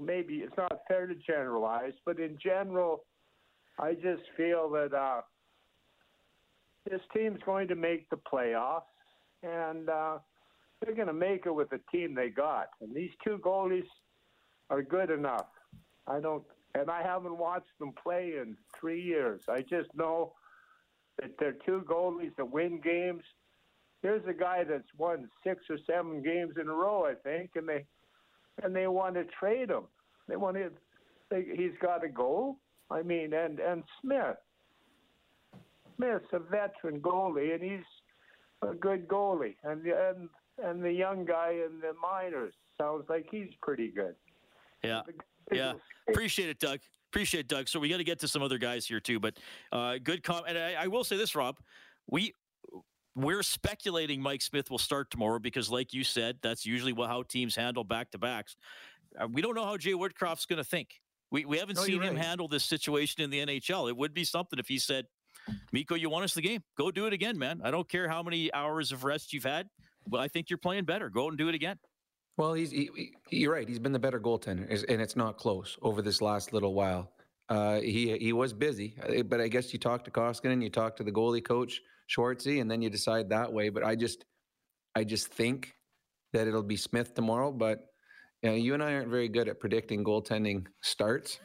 [0.00, 3.04] Maybe it's not fair to generalize, but in general,
[3.78, 5.20] I just feel that uh,
[6.90, 8.82] this team's going to make the playoffs,
[9.42, 10.18] and uh,
[10.80, 12.68] they're going to make it with the team they got.
[12.80, 13.86] And these two goalies
[14.70, 15.46] are good enough.
[16.12, 16.42] I don't,
[16.74, 19.40] and I haven't watched them play in three years.
[19.48, 20.34] I just know
[21.18, 23.22] that they're two goalies that win games.
[24.02, 27.68] Here's a guy that's won six or seven games in a row, I think, and
[27.68, 27.86] they
[28.62, 29.84] and they want to trade him.
[30.28, 30.70] They want to.
[31.30, 32.58] They, he's got to go.
[32.90, 34.36] I mean, and and Smith.
[35.96, 37.86] Smith's a veteran goalie, and he's
[38.62, 39.56] a good goalie.
[39.62, 40.28] And and
[40.62, 44.14] and the young guy in the minors sounds like he's pretty good.
[44.82, 45.02] Yeah,
[45.52, 45.72] yeah.
[46.08, 46.80] Appreciate it, Doug.
[47.10, 47.68] Appreciate it, Doug.
[47.68, 49.34] So we got to get to some other guys here too, but
[49.70, 50.56] uh, good comment.
[50.56, 51.58] And I, I will say this, Rob.
[52.10, 52.34] We
[53.14, 57.54] we're speculating Mike Smith will start tomorrow because, like you said, that's usually how teams
[57.54, 58.56] handle back to backs.
[59.20, 60.88] Uh, we don't know how Jay Woodcroft's going to think.
[61.30, 63.88] We, we haven't no, seen him handle this situation in the NHL.
[63.88, 65.06] It would be something if he said,
[65.72, 66.62] Mikko, you want us the game?
[66.78, 67.60] Go do it again, man.
[67.64, 69.68] I don't care how many hours of rest you've had.
[70.06, 71.08] But I think you're playing better.
[71.10, 71.78] Go and do it again.
[72.36, 73.68] Well, he's he, you're right.
[73.68, 77.12] He's been the better goaltender, and it's not close over this last little while.
[77.48, 80.96] Uh, he he was busy, uh, but I guess you talk to Koskinen, you talk
[80.96, 83.68] to the goalie coach Schwartzy, and then you decide that way.
[83.68, 84.24] But I just
[84.94, 85.74] I just think
[86.32, 87.52] that it'll be Smith tomorrow.
[87.52, 87.80] But
[88.42, 91.38] you, know, you and I aren't very good at predicting goaltending starts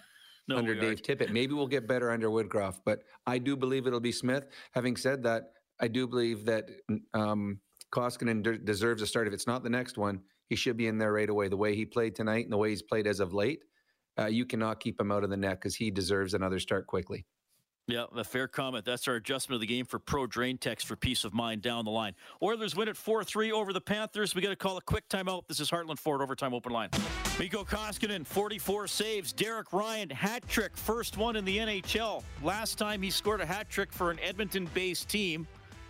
[0.48, 1.32] no, under Dave Tippett.
[1.32, 4.46] Maybe we'll get better under Woodcroft, but I do believe it'll be Smith.
[4.72, 6.70] Having said that, I do believe that
[7.14, 7.60] um,
[7.92, 9.28] Koskinen de- deserves a start.
[9.28, 11.48] If it's not the next one, he should be in there right away.
[11.48, 13.60] The way he played tonight and the way he's played as of late,
[14.20, 17.26] uh, you cannot keep him out of the net because he deserves another start quickly.
[17.89, 18.84] Yeah, a fair comment.
[18.84, 21.86] That's our adjustment of the game for Pro Drain Text for peace of mind down
[21.86, 22.16] the line.
[22.43, 24.36] Oilers win at 4 3 over the Panthers.
[24.36, 25.48] We got to call a quick timeout.
[25.48, 26.89] This is Heartland Ford Overtime Open Line.
[27.39, 29.32] Mikko Koskinen, 44 saves.
[29.32, 32.24] Derek Ryan, hat trick, first one in the NHL.
[32.43, 35.48] Last time he scored a hat trick for an Edmonton based team.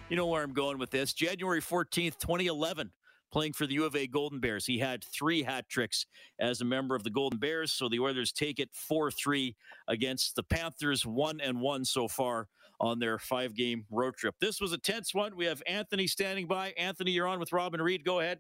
[0.10, 1.14] You know where I'm going with this.
[1.14, 2.92] January 14th, 2011
[3.32, 4.66] playing for the U of A Golden Bears.
[4.66, 6.06] He had three hat tricks
[6.40, 7.72] as a member of the Golden Bears.
[7.72, 9.56] So the Oilers take it 4 3
[9.88, 12.48] against the Panthers, 1 and 1 so far
[12.80, 14.36] on their five game road trip.
[14.40, 15.36] This was a tense one.
[15.36, 16.74] We have Anthony standing by.
[16.78, 18.06] Anthony, you're on with Robin Reid.
[18.06, 18.40] Go ahead.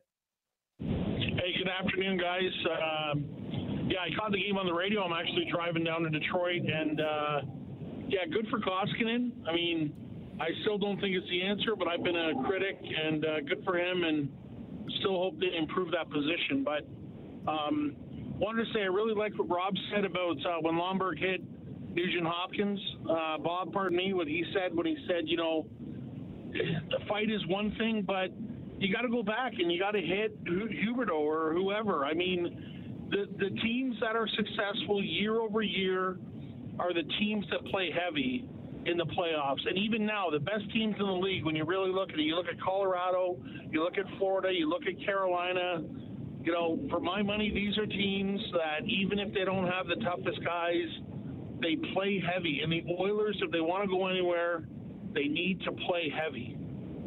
[0.80, 2.52] Hey, good afternoon, guys.
[2.66, 3.26] Um,
[3.90, 5.04] yeah, I caught the game on the radio.
[5.04, 7.42] I'm actually driving down to Detroit, and uh,
[8.08, 9.32] yeah, good for Koskinen.
[9.48, 9.94] I mean,
[10.40, 13.64] I still don't think it's the answer, but I've been a critic, and uh, good
[13.64, 14.04] for him.
[14.04, 14.30] And
[15.00, 16.64] still hope to improve that position.
[16.64, 16.88] But
[17.50, 17.96] um,
[18.38, 21.42] wanted to say I really liked what Rob said about uh, when Lomberg hit
[21.94, 22.80] Nugent Hopkins.
[23.10, 25.66] Uh, Bob, pardon me, what he said when he said, you know,
[26.52, 28.32] the fight is one thing, but
[28.80, 32.06] you got to go back and you got to hit Huberdeau or whoever.
[32.06, 36.18] I mean, the the teams that are successful year over year
[36.80, 38.48] are the teams that play heavy
[38.88, 39.68] in the playoffs.
[39.68, 42.24] And even now, the best teams in the league, when you really look at it,
[42.24, 43.38] you look at Colorado,
[43.72, 45.84] you look at Florida, you look at Carolina.
[46.44, 49.98] You know, for my money, these are teams that even if they don't have the
[49.98, 50.88] toughest guys,
[51.62, 52.62] they play heavy.
[52.64, 54.64] And the Oilers, if they want to go anywhere,
[55.14, 56.58] they need to play heavy.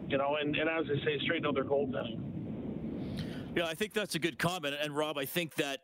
[0.09, 2.21] You know, and, and as I say, straighten out their goaltending.
[3.57, 4.75] Yeah, I think that's a good comment.
[4.81, 5.81] And Rob, I think that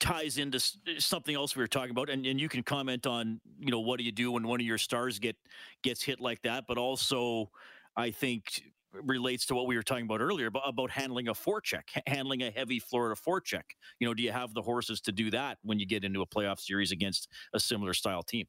[0.00, 0.58] ties into
[0.98, 3.98] something else we were talking about and, and you can comment on you know what
[3.98, 5.36] do you do when one of your stars get
[5.82, 7.50] gets hit like that but also
[7.96, 11.82] i think relates to what we were talking about earlier about, about handling a forecheck
[12.06, 13.62] handling a heavy florida forecheck.
[13.98, 16.26] You know do you have the horses to do that when you get into a
[16.26, 18.46] playoff series against a similar style team?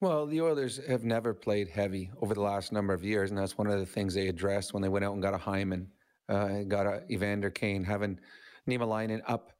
[0.00, 3.56] Well, the Oilers have never played heavy over the last number of years, and that's
[3.56, 5.86] one of the things they addressed when they went out and got a Hyman,
[6.28, 8.18] uh, got a Evander Kane, having
[8.68, 9.52] Niemelainen up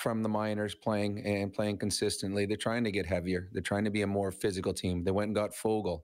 [0.00, 2.46] from the minors playing and playing consistently.
[2.46, 3.48] They're trying to get heavier.
[3.52, 5.04] They're trying to be a more physical team.
[5.04, 6.00] They went and got Foegele,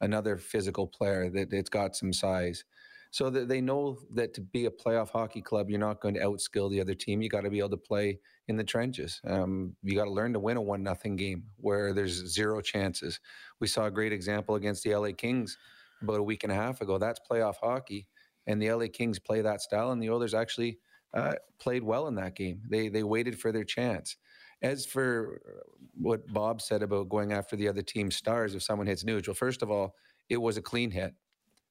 [0.00, 2.64] another physical player that it's got some size.
[3.10, 6.20] So that they know that to be a playoff hockey club, you're not going to
[6.20, 7.22] outskill the other team.
[7.22, 9.20] You got to be able to play in the trenches.
[9.26, 13.18] Um, you got to learn to win a one nothing game where there's zero chances.
[13.60, 15.56] We saw a great example against the LA Kings
[16.02, 16.98] about a week and a half ago.
[16.98, 18.06] That's playoff hockey,
[18.46, 20.78] and the LA Kings play that style, and the Oilers actually
[21.14, 22.60] uh, played well in that game.
[22.68, 24.16] They they waited for their chance.
[24.60, 25.40] As for
[25.94, 29.34] what Bob said about going after the other team's stars if someone hits Nuge, well,
[29.34, 29.94] first of all,
[30.28, 31.14] it was a clean hit.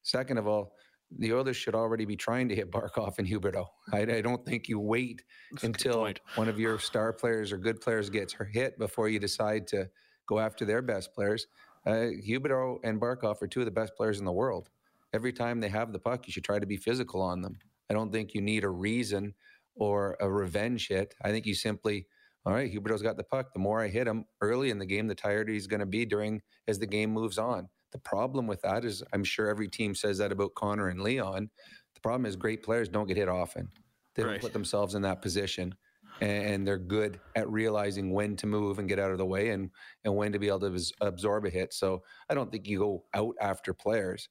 [0.03, 0.73] Second of all,
[1.19, 3.65] the Oilers should already be trying to hit Barkov and Huberdeau.
[3.93, 7.81] I, I don't think you wait That's until one of your star players or good
[7.81, 9.89] players gets hit before you decide to
[10.27, 11.47] go after their best players.
[11.85, 14.69] Uh, Huberdeau and Barkov are two of the best players in the world.
[15.13, 17.57] Every time they have the puck, you should try to be physical on them.
[17.89, 19.33] I don't think you need a reason
[19.75, 21.13] or a revenge hit.
[21.23, 22.07] I think you simply,
[22.45, 23.53] all right, Huberdeau's got the puck.
[23.53, 26.05] The more I hit him early in the game, the tired he's going to be
[26.05, 27.69] during as the game moves on.
[27.91, 31.49] The problem with that is, I'm sure every team says that about Connor and Leon.
[31.95, 33.69] The problem is, great players don't get hit often.
[34.15, 34.41] They don't Right.
[34.41, 35.75] put themselves in that position,
[36.21, 39.69] and they're good at realizing when to move and get out of the way, and
[40.03, 41.73] and when to be able to absorb a hit.
[41.73, 44.27] So I don't think you go out after players.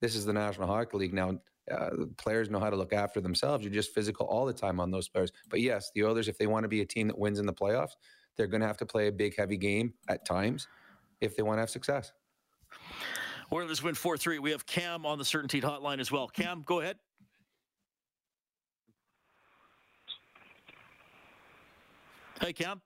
[0.00, 1.38] This is the National Hockey League now.
[1.70, 3.64] Uh, players know how to look after themselves.
[3.64, 5.32] You're just physical all the time on those players.
[5.48, 7.52] But yes, the Oilers, if they want to be a team that wins in the
[7.52, 7.96] playoffs,
[8.36, 10.68] they're going to have to play a big, heavy game at times
[11.20, 12.12] if they want to have success.
[13.52, 14.38] Oilers win 4 3.
[14.38, 16.28] We have Cam on the CertainTeed hotline as well.
[16.28, 16.96] Cam, go ahead.
[22.40, 22.82] Hey, Cam.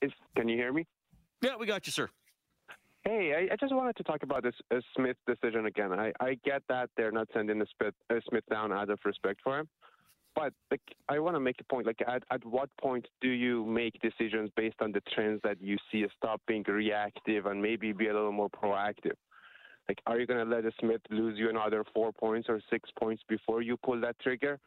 [0.00, 0.86] Is, can you hear me?
[1.42, 2.08] Yeah, we got you, sir.
[3.06, 5.92] Hey, I, I just wanted to talk about this uh, Smith decision again.
[5.92, 9.40] I, I get that they're not sending the Smith, uh, Smith down out of respect
[9.44, 9.68] for him,
[10.34, 10.80] but like
[11.10, 11.86] I want to make a point.
[11.86, 15.76] Like, at, at what point do you make decisions based on the trends that you
[15.92, 16.06] see?
[16.16, 19.16] Stop being reactive and maybe be a little more proactive.
[19.86, 22.88] Like, are you going to let a Smith lose you another four points or six
[22.98, 24.58] points before you pull that trigger,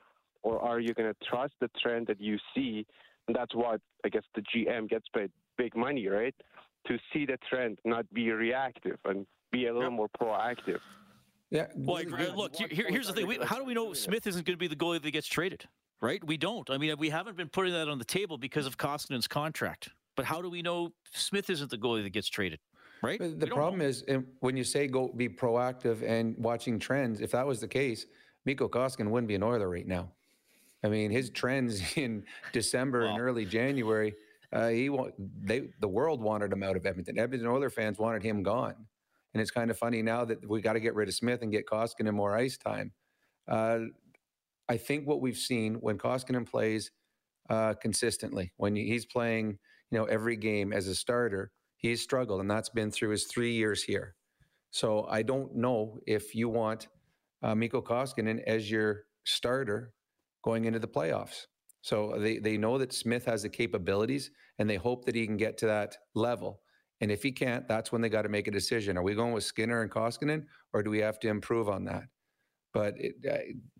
[0.43, 2.85] or are you going to trust the trend that you see?
[3.27, 6.35] And that's what I guess the GM gets paid big money, right?
[6.87, 10.79] To see the trend, not be reactive and be a little more proactive.
[11.49, 11.67] Yeah.
[11.75, 12.27] Well, I agree.
[12.35, 13.27] look, here, here- here's the thing.
[13.27, 15.65] We, how do we know Smith isn't going to be the goalie that gets traded?
[16.01, 16.23] Right?
[16.23, 16.69] We don't.
[16.69, 19.89] I mean, we haven't been putting that on the table because of Koskinen's contract.
[20.15, 22.59] But how do we know Smith isn't the goalie that gets traded?
[23.01, 23.19] Right?
[23.19, 27.21] The problem is um, when you say go be proactive and watching trends.
[27.21, 28.05] If that was the case,
[28.45, 30.09] Mikko Koskinen wouldn't be an Oiler right now.
[30.83, 32.23] I mean, his trends in
[32.53, 34.15] December and early January,
[34.53, 37.19] uh, he wa- they the world wanted him out of Edmonton.
[37.19, 38.75] Edmonton Oiler fans wanted him gone,
[39.33, 41.51] and it's kind of funny now that we got to get rid of Smith and
[41.51, 42.91] get Koskinen more ice time.
[43.47, 43.79] Uh,
[44.69, 46.91] I think what we've seen when Koskinen plays
[47.49, 49.57] uh, consistently, when he's playing,
[49.91, 53.53] you know, every game as a starter, he's struggled, and that's been through his three
[53.53, 54.15] years here.
[54.71, 56.87] So I don't know if you want
[57.41, 59.93] uh, Mikko Koskinen as your starter
[60.43, 61.47] going into the playoffs.
[61.87, 65.37] So they, they know that Smith has the capabilities and they hope that he can
[65.37, 66.59] get to that level.
[66.99, 68.97] And if he can't, that's when they got to make a decision.
[68.97, 72.03] Are we going with Skinner and Koskinen or do we have to improve on that?
[72.73, 73.37] But it, uh,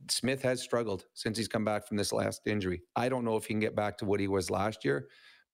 [0.10, 2.82] Smith has struggled since he's come back from this last injury.
[2.96, 5.10] I don't know if he can get back to what he was last year,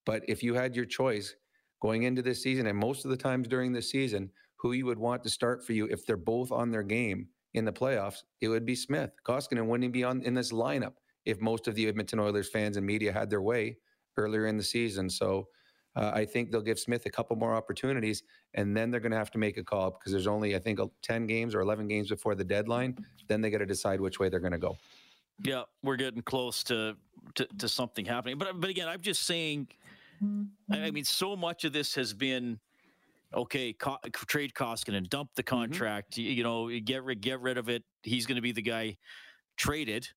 [0.06, 1.36] but if you had your choice
[1.82, 5.00] going into this season, and most of the times during this season, who you would
[5.00, 8.48] want to start for you if they're both on their game in the playoffs, it
[8.48, 9.10] would be Smith.
[9.26, 10.94] Koskinen wouldn't be on in this lineup
[11.26, 13.78] if most of the Edmonton Oilers fans and media had their way
[14.18, 15.10] earlier in the season.
[15.10, 15.48] So
[15.96, 18.24] uh, I think they'll give Smith a couple more opportunities,
[18.56, 20.80] and then they're going to have to make a call because there's only I think
[21.02, 22.98] 10 games or 11 games before the deadline.
[23.28, 24.78] Then they got to decide which way they're going to go.
[25.44, 26.96] Yeah, we're getting close to,
[27.36, 28.38] to to something happening.
[28.38, 29.68] But but again, I'm just saying.
[30.72, 32.60] I mean, so much of this has been
[33.34, 33.74] okay.
[33.74, 36.18] Co- trade Koskinen, dump the contract.
[36.18, 37.84] You, you know, get rid get rid of it.
[38.04, 38.98] He's going to be the guy
[39.58, 40.08] traded.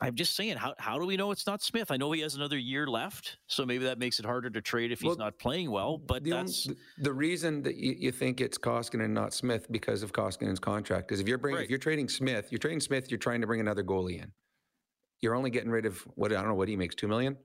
[0.00, 1.90] I'm just saying, how how do we know it's not Smith?
[1.90, 4.90] I know he has another year left, so maybe that makes it harder to trade
[4.92, 5.98] if he's Well, not playing well.
[5.98, 9.66] But the, that's the- the reason that you, you think it's Koskinen and not Smith
[9.70, 13.10] because of Koskinen's contract is if you're bringing if you're trading Smith, you're trading Smith,
[13.10, 14.32] you're trying to bring another goalie in.
[15.20, 17.36] You're only getting rid of what I don't know what he makes two million.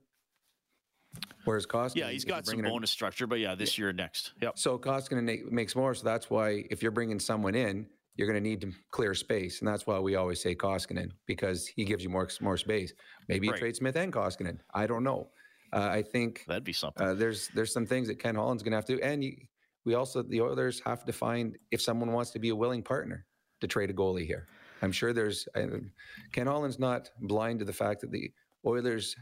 [1.44, 3.26] Whereas Koskinen, yeah, he's got some bringing in- bonus structure.
[3.26, 4.32] But yeah, this year and next.
[4.42, 4.58] Yep.
[4.58, 5.94] So Koskinen makes more.
[5.94, 7.86] So that's why if you're bringing someone in,
[8.18, 11.68] you're going to need to clear space, and that's why we always say Koskinen because
[11.68, 12.92] he gives you more more space.
[13.28, 13.60] Maybe you Right.
[13.60, 14.58] trade Smith and Koskinen.
[14.74, 15.30] I don't know.
[15.72, 17.06] Uh, I think that'd be something.
[17.06, 19.02] Uh, there's there's some things that Ken Holland's going to have to, do.
[19.02, 19.36] and you,
[19.84, 23.24] we also the Oilers have to find if someone wants to be a willing partner
[23.60, 24.48] to trade a goalie here.
[24.82, 25.66] I'm sure there's uh,
[26.32, 28.32] Ken Holland's not blind to the fact that the
[28.66, 29.14] Oilers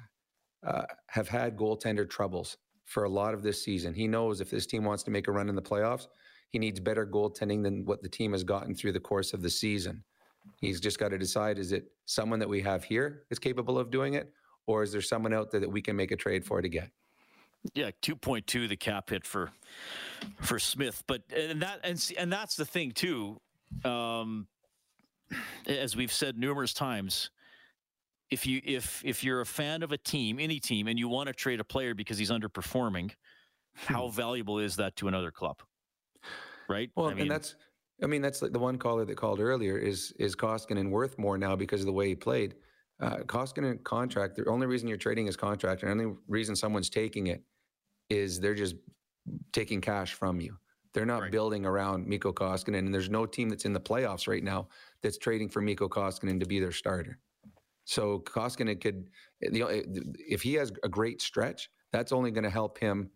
[0.66, 3.92] uh, have had goaltender troubles for a lot of this season.
[3.92, 6.06] He knows if this team wants to make a run in the playoffs,
[6.50, 9.50] he needs better goaltending than what the team has gotten through the course of the
[9.50, 10.02] season.
[10.60, 13.90] He's just got to decide is it someone that we have here is capable of
[13.90, 14.32] doing it,
[14.66, 16.90] or is there someone out there that we can make a trade for to get?
[17.74, 19.50] Yeah, two point two the cap hit for
[20.40, 23.40] for Smith, but and that and and that's the thing too.
[23.84, 24.46] Um,
[25.66, 27.30] as we've said numerous times,
[28.30, 31.26] if you if if you're a fan of a team, any team, and you want
[31.26, 33.12] to trade a player because he's underperforming,
[33.74, 35.60] how valuable is that to another club?
[36.68, 36.90] Right.
[36.96, 37.54] Well, I mean, and that's,
[38.02, 41.38] I mean, that's like the one caller that called earlier is is Koskinen worth more
[41.38, 42.54] now because of the way he played.
[43.00, 44.36] Uh, Koskinen contract.
[44.36, 47.42] The only reason you're trading his contract, and the only reason someone's taking it,
[48.08, 48.76] is they're just
[49.52, 50.56] taking cash from you.
[50.94, 54.42] They're not building around Mikko Koskinen, and there's no team that's in the playoffs right
[54.42, 54.68] now
[55.02, 57.18] that's trading for Mikko Koskinen to be their starter.
[57.84, 59.10] So Koskinen could,
[59.40, 59.84] the,
[60.16, 63.10] if he has a great stretch, that's only going to help him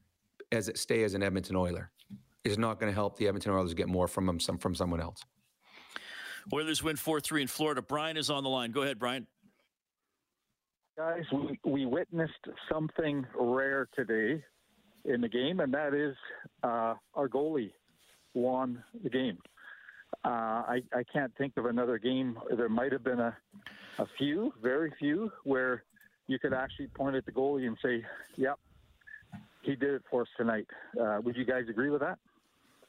[0.52, 1.90] as it stay as an Edmonton Oiler.
[2.44, 5.00] Is not going to help the Edmonton Oilers get more from them some, from someone
[5.00, 5.24] else.
[6.52, 7.82] Oilers win 4 3 in Florida.
[7.82, 8.72] Brian is on the line.
[8.72, 9.26] Go ahead, Brian.
[10.96, 14.42] Guys, we, we witnessed something rare today
[15.04, 16.16] in the game, and that is
[16.62, 17.72] uh, our goalie
[18.34, 19.38] won the game.
[20.24, 22.38] Uh, I, I can't think of another game.
[22.56, 23.36] There might have been a,
[23.98, 25.84] a few, very few, where
[26.26, 28.04] you could actually point at the goalie and say,
[28.36, 28.58] yep,
[29.62, 30.66] he did it for us tonight.
[31.00, 32.18] Uh, would you guys agree with that?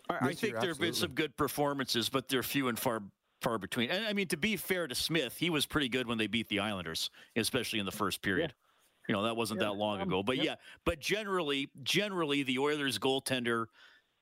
[0.09, 3.01] I, I think there have been some good performances, but they're few and far
[3.41, 3.89] far between.
[3.89, 6.47] And I mean, to be fair to Smith, he was pretty good when they beat
[6.49, 8.53] the Islanders, especially in the first period.
[8.53, 9.07] Yeah.
[9.09, 10.23] You know, that wasn't yeah, that long um, ago.
[10.23, 10.43] But yeah.
[10.43, 13.65] yeah, but generally, generally, the Oilers goaltender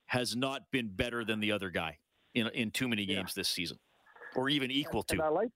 [0.05, 1.97] has not been better than the other guy
[2.34, 3.77] in in too many games this season,
[4.36, 5.13] or even equal and, to.
[5.15, 5.51] And I like,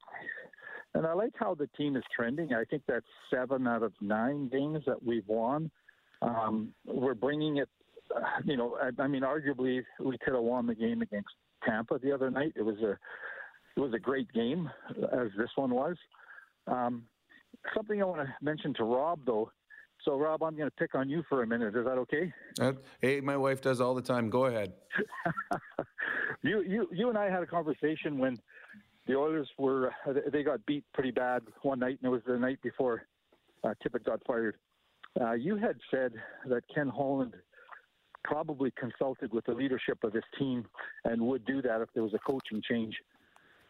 [0.93, 2.53] and I like how the team is trending.
[2.53, 5.71] I think that's seven out of nine games that we've won.
[6.21, 7.69] Um, we're bringing it.
[8.45, 11.29] You know, I, I mean, arguably, we could have won the game against
[11.65, 12.53] Tampa the other night.
[12.55, 12.97] It was a
[13.75, 14.69] it was a great game,
[15.11, 15.95] as this one was.
[16.67, 17.03] Um,
[17.75, 19.51] something I want to mention to Rob, though.
[20.05, 21.75] So, Rob, I'm going to pick on you for a minute.
[21.75, 22.31] Is that okay?
[22.59, 24.29] Uh, hey, my wife does all the time.
[24.29, 24.73] Go ahead.
[26.43, 28.37] you, you, you and I had a conversation when
[29.07, 29.91] the Oilers were
[30.31, 33.03] they got beat pretty bad one night, and it was the night before
[33.63, 34.57] uh, Tippett got fired.
[35.19, 36.13] Uh, you had said
[36.47, 37.33] that Ken Holland
[38.23, 40.65] probably consulted with the leadership of his team
[41.05, 42.95] and would do that if there was a coaching change.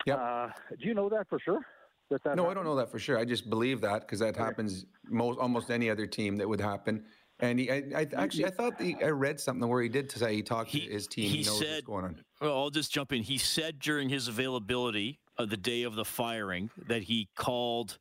[0.05, 0.15] Yeah.
[0.15, 0.49] Uh,
[0.79, 1.61] do you know that for sure?
[2.09, 2.51] That that no, happened?
[2.51, 3.17] I don't know that for sure.
[3.17, 4.43] I just believe that because that okay.
[4.43, 7.05] happens most almost any other team that would happen.
[7.39, 10.35] And he, I, I actually, I thought the, I read something where he did say
[10.35, 11.29] he talked he, to his team.
[11.29, 12.23] He, he knows said, what's going on.
[12.39, 13.23] Well, I'll just jump in.
[13.23, 17.97] He said during his availability of the day of the firing that he called,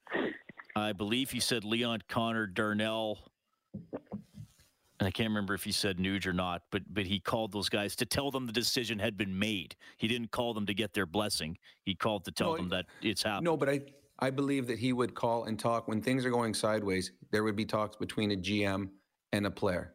[0.76, 3.20] I believe he said Leon Connor, Darnell,
[5.02, 7.68] and I can't remember if he said Nuge or not, but but he called those
[7.68, 9.74] guys to tell them the decision had been made.
[9.96, 11.58] He didn't call them to get their blessing.
[11.82, 13.46] He called to tell no, them that it's happened.
[13.46, 13.80] No, but I
[14.20, 17.10] I believe that he would call and talk when things are going sideways.
[17.32, 18.90] There would be talks between a GM
[19.32, 19.94] and a player,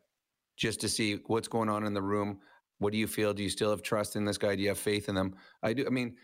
[0.57, 2.39] just to see what's going on in the room.
[2.79, 3.33] What do you feel?
[3.33, 4.57] Do you still have trust in this guy?
[4.57, 5.35] Do you have faith in them?
[5.63, 5.85] I do.
[5.87, 6.17] I mean,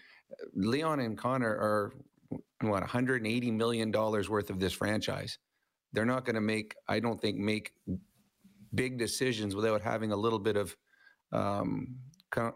[0.56, 1.94] Leon and Connor are
[2.60, 5.40] what 180 million dollars worth of this franchise.
[5.94, 6.76] They're not going to make.
[6.90, 7.72] I don't think make
[8.76, 10.76] big decisions without having a little bit of
[11.32, 11.96] um,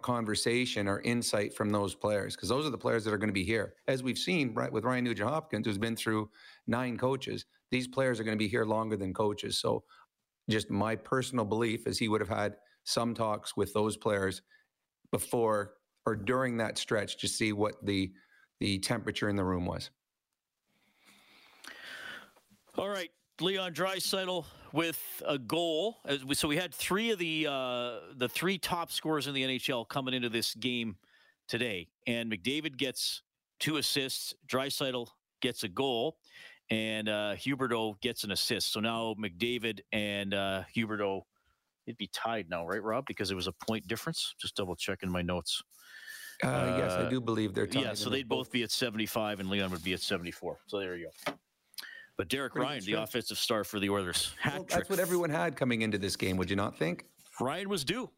[0.02, 3.34] conversation or insight from those players because those are the players that are going to
[3.34, 3.76] be here.
[3.88, 6.30] As we've seen right, with Ryan Nugent Hopkins, who's been through
[6.66, 9.58] nine coaches, these players are going to be here longer than coaches.
[9.60, 9.84] So,
[10.50, 12.56] just my personal belief is he would have had
[12.86, 14.42] some talks with those players
[15.12, 15.74] before
[16.06, 18.12] or during that stretch to see what the
[18.60, 19.92] the temperature in the room was.
[22.78, 23.10] All right,
[23.40, 25.98] Leon Draisaitl with a goal.
[26.34, 30.14] So we had three of the uh, the three top scorers in the NHL coming
[30.14, 30.98] into this game
[31.48, 33.22] today, and McDavid gets
[33.60, 34.34] two assists.
[34.48, 35.08] Draisaitl
[35.42, 36.18] gets a goal,
[36.70, 38.74] and uh, Huberdeau gets an assist.
[38.74, 41.22] So now McDavid and uh, Huberdeau,
[41.86, 43.06] it'd be tied now, right, Rob?
[43.08, 44.34] Because it was a point difference.
[44.40, 45.62] Just double checking my notes.
[46.44, 47.84] Uh, yes, I do believe they're tied.
[47.84, 50.60] Yeah, so they'd both be at 75, and Leon would be at 74.
[50.68, 51.34] So there you go.
[52.18, 55.56] But Derek Pretty Ryan, the offensive star for the Oilers, well, that's what everyone had
[55.56, 56.36] coming into this game.
[56.38, 57.06] Would you not think?
[57.40, 58.10] Ryan was due.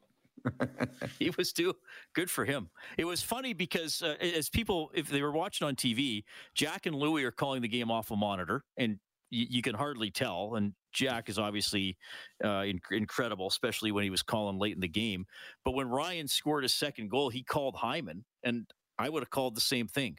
[1.20, 1.74] he was due.
[2.16, 2.70] Good for him.
[2.98, 6.24] It was funny because uh, as people, if they were watching on TV,
[6.56, 9.00] Jack and Louie are calling the game off a monitor, and
[9.34, 10.56] y- you can hardly tell.
[10.56, 11.98] And Jack is obviously
[12.44, 15.26] uh, in- incredible, especially when he was calling late in the game.
[15.66, 18.66] But when Ryan scored his second goal, he called Hyman, and
[18.98, 20.18] I would have called the same thing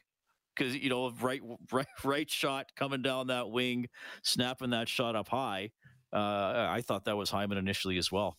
[0.61, 1.41] because you know right
[1.73, 3.89] right right shot coming down that wing,
[4.23, 5.71] snapping that shot up high.
[6.13, 8.37] Uh, I thought that was Hyman initially as well.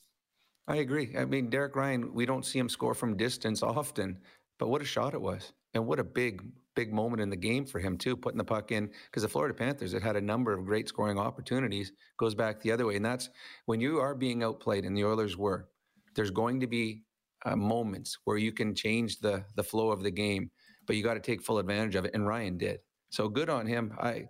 [0.68, 1.16] I agree.
[1.18, 4.20] I mean, Derek Ryan, we don't see him score from distance often,
[4.60, 6.44] but what a shot it was, and what a big
[6.74, 9.54] big moment in the game for him too, putting the puck in because the Florida
[9.54, 11.92] Panthers had had a number of great scoring opportunities.
[12.18, 13.30] Goes back the other way, and that's
[13.66, 15.68] when you are being outplayed, and the Oilers were.
[16.14, 17.04] There's going to be
[17.46, 20.52] uh, moments where you can change the the flow of the game
[20.92, 22.12] but you got to take full advantage of it.
[22.14, 22.82] And Ryan did.
[23.12, 23.94] So good on him.
[23.98, 24.26] I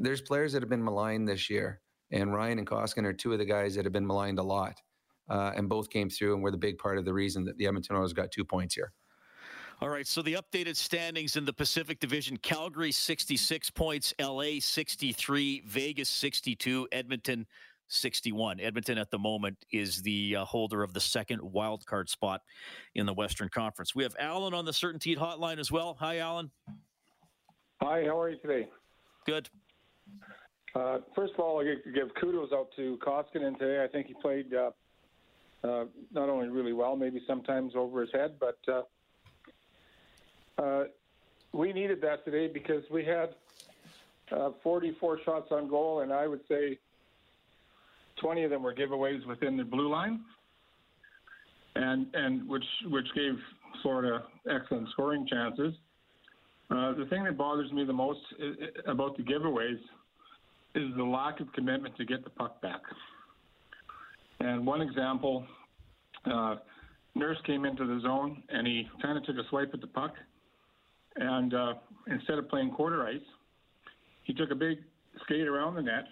[0.00, 1.80] there's players that have been maligned this year,
[2.12, 4.80] and Ryan and Koskinen are two of the guys that have been maligned a lot,
[5.28, 7.66] uh, and both came through and were the big part of the reason that the
[7.66, 8.92] Edmonton Oilers got two points here.
[9.80, 15.62] All right, so the updated standings in the Pacific Division Calgary 66 points, LA 63,
[15.66, 17.44] Vegas 62, Edmonton
[17.88, 18.60] 61.
[18.60, 22.42] Edmonton at the moment is the uh, holder of the second wild card spot
[22.94, 23.94] in the Western Conference.
[23.94, 25.96] We have Alan on the CertainTeed hotline as well.
[25.98, 26.50] Hi, Alan.
[27.82, 28.68] Hi, how are you today?
[29.26, 29.48] Good.
[30.74, 33.82] Uh, first of all, I give kudos out to Koskinen today.
[33.82, 34.70] I think he played uh,
[35.64, 38.82] uh, not only really well, maybe sometimes over his head, but uh,
[40.62, 40.84] uh,
[41.52, 43.34] we needed that today because we had
[44.30, 46.78] uh, 44 shots on goal, and I would say
[48.20, 50.20] 20 of them were giveaways within the blue line,
[51.74, 53.34] and and which which gave
[53.82, 55.74] Florida excellent scoring chances.
[56.70, 58.20] Uh, the thing that bothers me the most
[58.86, 59.78] about the giveaways
[60.74, 62.82] is the lack of commitment to get the puck back.
[64.40, 65.44] And one example,
[66.30, 66.56] uh,
[67.14, 70.14] Nurse came into the zone and he kind of took a swipe at the puck,
[71.16, 71.74] and uh,
[72.06, 73.16] instead of playing quarter ice,
[74.24, 74.78] he took a big
[75.24, 76.04] skate around the net,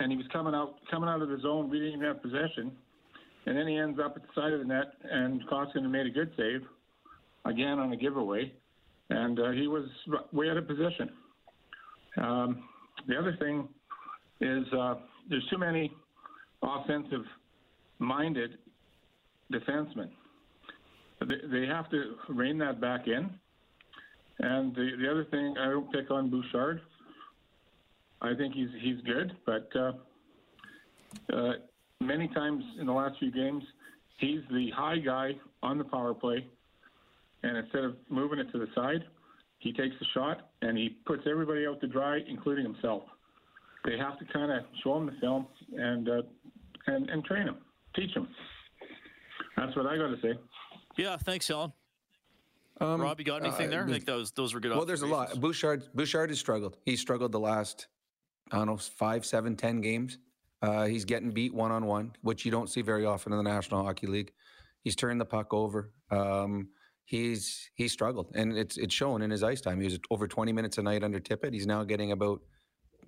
[0.00, 1.70] and he was coming out coming out of the zone.
[1.70, 2.72] We didn't even have possession,
[3.46, 6.10] and then he ends up at the side of the net, and Koskinen made a
[6.10, 6.62] good save,
[7.44, 8.52] again on a giveaway,
[9.10, 9.84] and uh, he was
[10.32, 11.10] way out of position.
[12.16, 12.64] Um,
[13.06, 13.68] the other thing
[14.40, 14.94] is uh,
[15.28, 15.92] there's too many
[16.62, 17.24] offensive
[17.98, 18.58] minded
[19.52, 20.10] defensemen.
[21.20, 23.30] They, they have to rein that back in.
[24.40, 26.80] And the, the other thing, I don't pick on Bouchard.
[28.20, 29.92] I think he's he's good, but uh,
[31.32, 31.52] uh,
[32.00, 33.62] many times in the last few games,
[34.18, 36.46] he's the high guy on the power play,
[37.42, 39.04] and instead of moving it to the side,
[39.58, 43.02] he takes the shot and he puts everybody out to dry, including himself.
[43.84, 45.46] They have to kind of show him the film
[45.76, 46.22] and uh,
[46.86, 47.56] and and train him,
[47.94, 48.28] teach him.
[49.56, 50.38] That's what I got to say.
[50.96, 51.72] Yeah, thanks, Alan.
[52.80, 53.84] Rob, you got anything uh, there?
[53.84, 54.72] I think those those were good.
[54.72, 55.40] Well, there's a lot.
[55.40, 56.76] Bouchard Bouchard has struggled.
[56.84, 57.88] He struggled the last,
[58.52, 60.18] I don't know, five, seven, ten games.
[60.60, 63.48] Uh, he's getting beat one on one, which you don't see very often in the
[63.48, 64.32] National Hockey League.
[64.82, 65.92] He's turned the puck over.
[66.10, 66.68] Um,
[67.04, 69.80] he's he's struggled, and it's it's shown in his ice time.
[69.80, 71.52] He was over 20 minutes a night under Tippett.
[71.52, 72.40] He's now getting about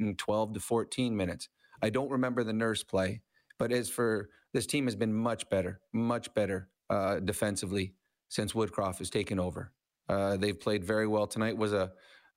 [0.00, 1.48] mm, 12 to 14 minutes.
[1.82, 3.22] I don't remember the nurse play,
[3.58, 7.94] but as for this team has been much better, much better uh, defensively
[8.28, 9.72] since Woodcroft has taken over.
[10.08, 11.56] Uh, they've played very well tonight.
[11.56, 11.92] Was a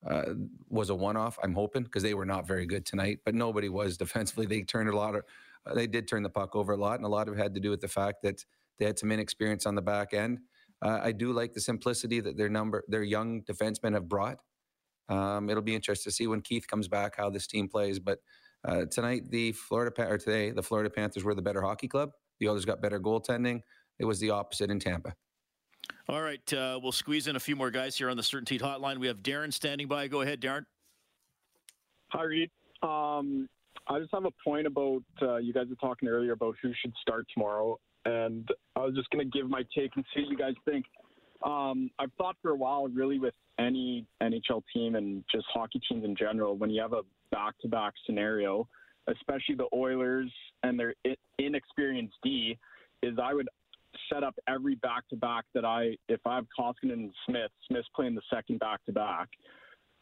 [0.10, 0.34] uh,
[0.70, 1.38] was a one off.
[1.44, 4.46] I'm hoping because they were not very good tonight, but nobody was defensively.
[4.46, 5.24] They turned a lot of
[5.66, 7.54] uh, they did turn the puck over a lot, and a lot of it had
[7.56, 8.44] to do with the fact that
[8.80, 10.40] they had some inexperience on the back end.
[10.82, 14.40] Uh, I do like the simplicity that their number their young defensemen have brought.
[15.10, 18.00] Um, it'll be interesting to see when Keith comes back how this team plays.
[18.00, 18.20] But
[18.66, 22.12] uh, tonight, the Florida Pan- or today, the Florida Panthers were the better hockey club.
[22.40, 23.62] The others got better goaltending.
[24.00, 25.14] It was the opposite in Tampa.
[26.10, 28.98] All right, uh, we'll squeeze in a few more guys here on the CertainTeed Hotline.
[28.98, 30.08] We have Darren standing by.
[30.08, 30.66] Go ahead, Darren.
[32.10, 32.52] Hi, Reid.
[32.82, 33.48] Um,
[33.88, 36.94] I just have a point about uh, you guys were talking earlier about who should
[37.02, 40.38] start tomorrow, and I was just going to give my take and see what you
[40.38, 40.86] guys think.
[41.44, 46.06] Um, I've thought for a while, really, with any NHL team and just hockey teams
[46.06, 48.68] in general, when you have a back-to-back scenario,
[49.08, 50.32] especially the Oilers
[50.64, 50.94] and their
[51.40, 52.58] inexperienced D,
[53.02, 53.50] is I would
[54.14, 58.22] set up every back-to-back that I, if I have Koskinen and Smith, Smith's playing the
[58.32, 59.30] second back-to-back.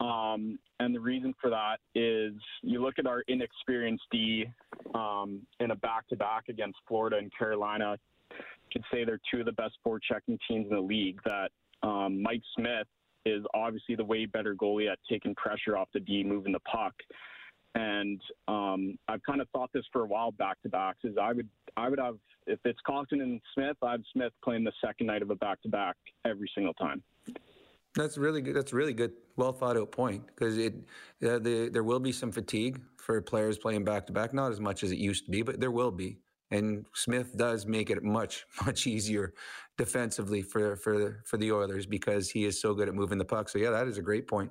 [0.00, 2.32] Um, and the reason for that is
[2.62, 4.46] you look at our inexperienced D
[4.94, 7.96] um, in a back to back against Florida and Carolina.
[8.30, 8.36] You
[8.72, 11.20] could say they're two of the best forward checking teams in the league.
[11.24, 11.50] That
[11.82, 12.88] um, Mike Smith
[13.24, 16.94] is obviously the way better goalie at taking pressure off the D, moving the puck.
[17.74, 20.98] And um, I've kind of thought this for a while back to backs.
[21.04, 22.16] Is I would I would have
[22.46, 25.68] if it's Costin and Smith, I'd Smith playing the second night of a back to
[25.68, 27.02] back every single time.
[27.94, 28.56] That's really good.
[28.56, 30.74] That's really good, well thought out point because it
[31.22, 34.32] uh, the, there will be some fatigue for players playing back to back.
[34.32, 36.18] Not as much as it used to be, but there will be.
[36.50, 39.34] And Smith does make it much much easier
[39.76, 43.48] defensively for for for the Oilers because he is so good at moving the puck.
[43.48, 44.50] So yeah, that is a great point.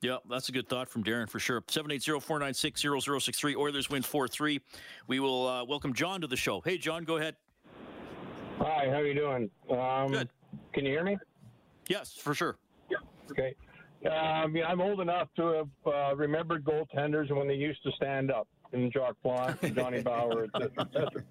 [0.00, 1.60] Yeah, that's a good thought from Darren for sure.
[1.62, 3.56] 780-496-0063.
[3.56, 4.60] Oilers win 4-3.
[5.08, 6.60] We will uh, welcome John to the show.
[6.60, 7.34] Hey, John, go ahead.
[8.58, 9.50] Hi, how are you doing?
[9.70, 10.28] Um, Good.
[10.72, 11.16] Can you hear me?
[11.88, 12.58] Yes, for sure.
[12.90, 12.98] Yeah.
[13.30, 13.54] Okay.
[14.08, 18.30] Um, yeah, I'm old enough to have uh, remembered goaltenders when they used to stand
[18.30, 21.22] up, and Jacques Plante, and Johnny Bower, et cetera, et cetera.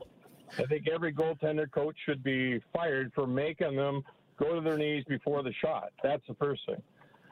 [0.60, 4.02] I think every goaltender coach should be fired for making them
[4.38, 5.92] go to their knees before the shot.
[6.04, 6.82] That's the first thing.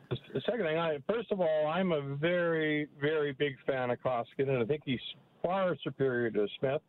[0.09, 4.49] The second thing, I, first of all, I'm a very, very big fan of Koskinen,
[4.49, 4.99] and I think he's
[5.43, 6.81] far superior to Smith.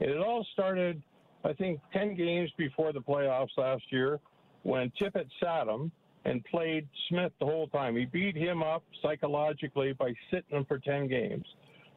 [0.00, 1.02] And it all started,
[1.44, 4.20] I think, 10 games before the playoffs last year
[4.62, 5.92] when Tippett sat him
[6.24, 7.96] and played Smith the whole time.
[7.96, 11.46] He beat him up psychologically by sitting him for 10 games.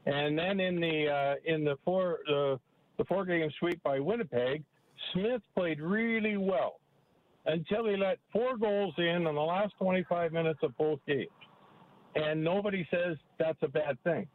[0.06, 2.56] And then in the uh, in the four uh,
[2.98, 4.64] the four game sweep by Winnipeg,
[5.14, 6.80] Smith played really well
[7.50, 11.28] until he let four goals in in the last 25 minutes of both games.
[12.16, 14.28] And nobody says that's a bad thing.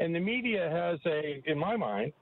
[0.00, 2.12] And the media has a, in my mind,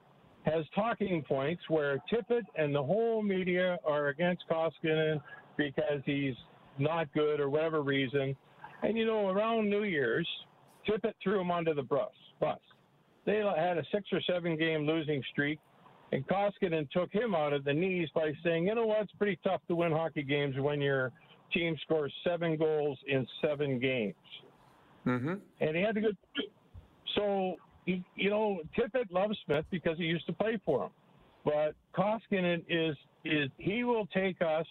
[0.44, 5.20] has talking points where Tippett and the whole media are against Koskinen
[5.56, 6.34] because he's
[6.78, 8.36] not good or whatever reason.
[8.82, 10.28] And you know, around New Year's,
[10.88, 12.10] Tippett threw him under the bus.
[12.40, 12.58] Bus.
[13.26, 15.58] They had a six or seven game losing streak,
[16.12, 19.02] and Koskinen took him out of the knees by saying, "You know what?
[19.02, 21.12] It's pretty tough to win hockey games when your
[21.52, 24.14] team scores seven goals in seven games."
[25.06, 25.34] Mm-hmm.
[25.60, 26.08] And he had to go.
[27.14, 27.56] So
[27.86, 30.90] you, you know, Tippett loves Smith because he used to play for him,
[31.44, 34.66] but Koskinen is is he will take us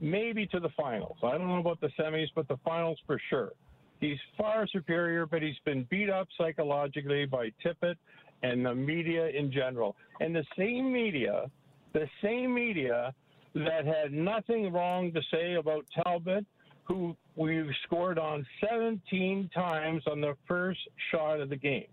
[0.00, 1.16] maybe to the finals.
[1.22, 3.52] I don't know about the semis, but the finals for sure.
[4.00, 7.94] He's far superior, but he's been beat up psychologically by Tippett
[8.42, 9.96] and the media in general.
[10.20, 11.50] And the same media,
[11.92, 13.14] the same media
[13.54, 16.44] that had nothing wrong to say about Talbot,
[16.84, 20.80] who we've scored on 17 times on the first
[21.10, 21.86] shot of the game.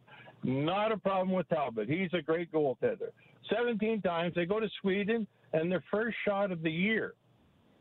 [0.44, 1.90] Not a problem with Talbot.
[1.90, 3.10] He's a great goaltender.
[3.54, 4.34] 17 times.
[4.36, 7.14] They go to Sweden, and their first shot of the year,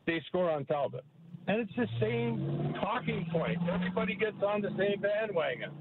[0.05, 1.05] they score on Talbot.
[1.47, 3.57] And it's the same talking point.
[3.71, 5.71] Everybody gets on the same bandwagon.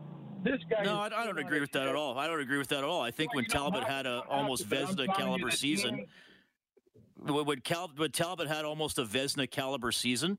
[0.43, 0.85] This guy.
[0.85, 2.19] No, I, I don't agree with that at all.
[2.19, 3.01] I don't agree with that at all.
[3.03, 6.07] I think when Talbot had a almost Vezina caliber season,
[7.17, 10.39] when, Cal, when Talbot had almost a Vezina caliber season,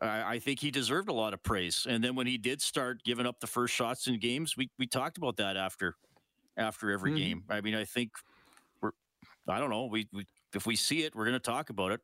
[0.00, 1.86] I, I think he deserved a lot of praise.
[1.88, 4.86] And then when he did start giving up the first shots in games, we we
[4.86, 5.96] talked about that after
[6.56, 7.16] after every Mhm.
[7.16, 7.44] game.
[7.50, 8.12] I mean, I think
[8.80, 8.92] we're.
[9.48, 9.86] I don't know.
[9.86, 12.00] We, we if we see it, we're going to talk about it.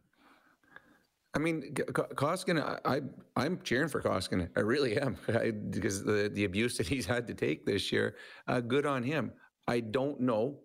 [1.36, 3.00] I mean, Koskinen, I, I
[3.36, 4.48] I'm cheering for Koskinen.
[4.56, 8.16] I really am I, because the the abuse that he's had to take this year.
[8.48, 9.32] Uh, good on him.
[9.68, 10.60] I don't know,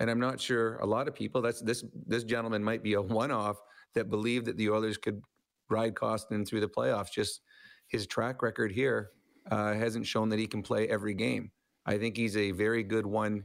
[0.00, 0.78] and I'm not sure.
[0.78, 1.42] A lot of people.
[1.42, 3.58] That's this this gentleman might be a one-off
[3.94, 5.20] that believe that the Oilers could
[5.68, 7.12] ride Koskinen through the playoffs.
[7.12, 7.42] Just
[7.88, 9.10] his track record here
[9.50, 11.50] uh, hasn't shown that he can play every game.
[11.84, 13.44] I think he's a very good one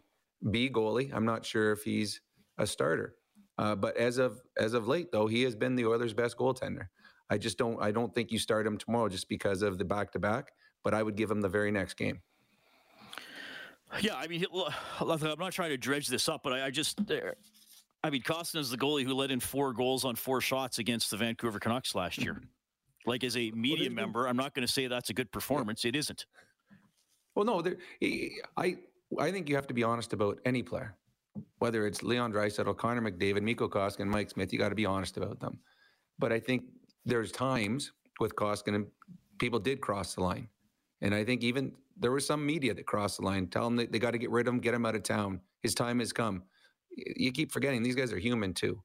[0.49, 1.13] B goalie.
[1.13, 2.22] I'm not sure if he's
[2.57, 3.15] a starter.
[3.58, 6.88] Uh, but as of as of late, though, he has been the Oilers' best goaltender.
[7.30, 10.12] I just don't I don't think you start him tomorrow just because of the back
[10.14, 10.52] to back.
[10.84, 12.22] But I would give him the very next game.
[13.99, 14.45] Yeah, I mean,
[14.99, 17.16] I'm not trying to dredge this up, but I, I just, uh,
[18.04, 21.12] I mean, Costin is the goalie who let in four goals on four shots against
[21.12, 22.41] the Vancouver Canucks last year.
[23.04, 25.86] Like as a media member, I'm not going to say that's a good performance.
[25.86, 26.28] It isn't.
[27.34, 27.78] Well, no, there,
[28.56, 28.78] I
[29.20, 30.95] I think you have to be honest about any player,
[31.59, 34.51] whether it's Leon Draisaitl, Connor McDavid, Mikko Koskinen, Mike Smith.
[34.51, 35.59] You got to be honest about them.
[36.19, 36.63] But I think
[37.05, 38.88] there's times with Koskinen,
[39.39, 40.47] people did cross the line,
[41.01, 43.47] and I think even there was some media that crossed the line.
[43.47, 45.39] Tell them that they got to get rid of him, get him out of town.
[45.61, 46.43] His time has come.
[46.95, 48.82] You keep forgetting these guys are human too.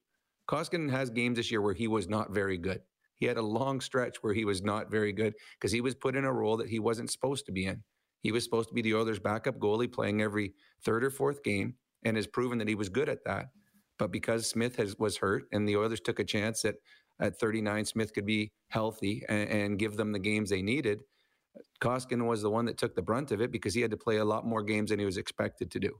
[0.49, 2.81] Koskinen has games this year where he was not very good.
[3.17, 6.15] He had a long stretch where he was not very good because he was put
[6.15, 7.83] in a role that he wasn't supposed to be in.
[8.21, 10.53] He was supposed to be the Oilers' backup goalie playing every
[10.85, 11.75] third or fourth game
[12.07, 13.47] and has proven that he was good at that.
[13.99, 16.77] But because Smith has, was hurt and the Oilers took a chance that
[17.21, 21.01] at 39 Smith could be healthy and, and give them the games they needed,
[21.81, 24.19] Koskinen was the one that took the brunt of it because he had to play
[24.19, 25.93] a lot more games than he was expected to do.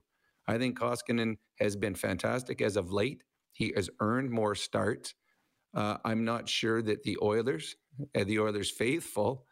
[0.47, 3.23] I think Koskinen has been fantastic as of late.
[3.51, 5.13] He has earned more starts.
[5.75, 7.75] Uh, I'm not sure that the Oilers,
[8.15, 9.45] uh, the Oilers faithful,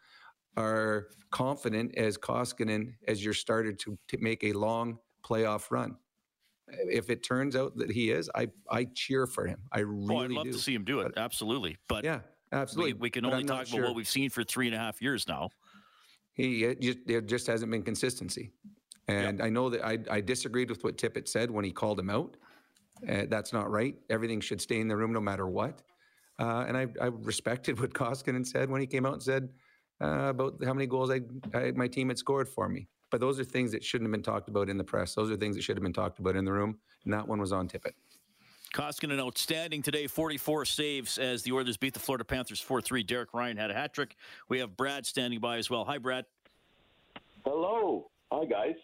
[0.56, 4.98] are confident as Koskinen as your starter to, to make a long
[5.28, 5.96] playoff run.
[6.68, 9.58] If it turns out that he is, I I cheer for him.
[9.70, 10.52] I really oh, I'd love do.
[10.52, 11.12] to see him do it.
[11.16, 11.76] Absolutely.
[11.88, 12.20] But yeah,
[12.52, 12.94] absolutely.
[12.94, 15.00] We, we can But only talk about what we've seen for three and a half
[15.00, 15.50] years now.
[16.32, 18.50] He it just, there just hasn't been consistency.
[19.08, 22.10] And I know that I, I disagreed with what Tippett said when he called him
[22.10, 22.36] out.
[23.08, 23.94] Uh, that's not right.
[24.10, 25.82] Everything should stay in the room no matter what.
[26.38, 29.48] Uh, and I, I respected what Koskinen said when he came out and said
[30.02, 31.20] uh, about how many goals I,
[31.54, 32.88] I, my team had scored for me.
[33.10, 35.14] But those are things that shouldn't have been talked about in the press.
[35.14, 36.78] Those are things that should have been talked about in the room.
[37.04, 37.92] And that one was on Tippett.
[38.74, 43.02] Koskinen outstanding today, 44 saves as the Oilers beat the Florida Panthers 4 3.
[43.04, 44.16] Derek Ryan had a hat trick.
[44.48, 45.84] We have Brad standing by as well.
[45.84, 46.26] Hi, Brad.
[47.44, 48.10] Hello.
[48.32, 48.74] Hi, guys.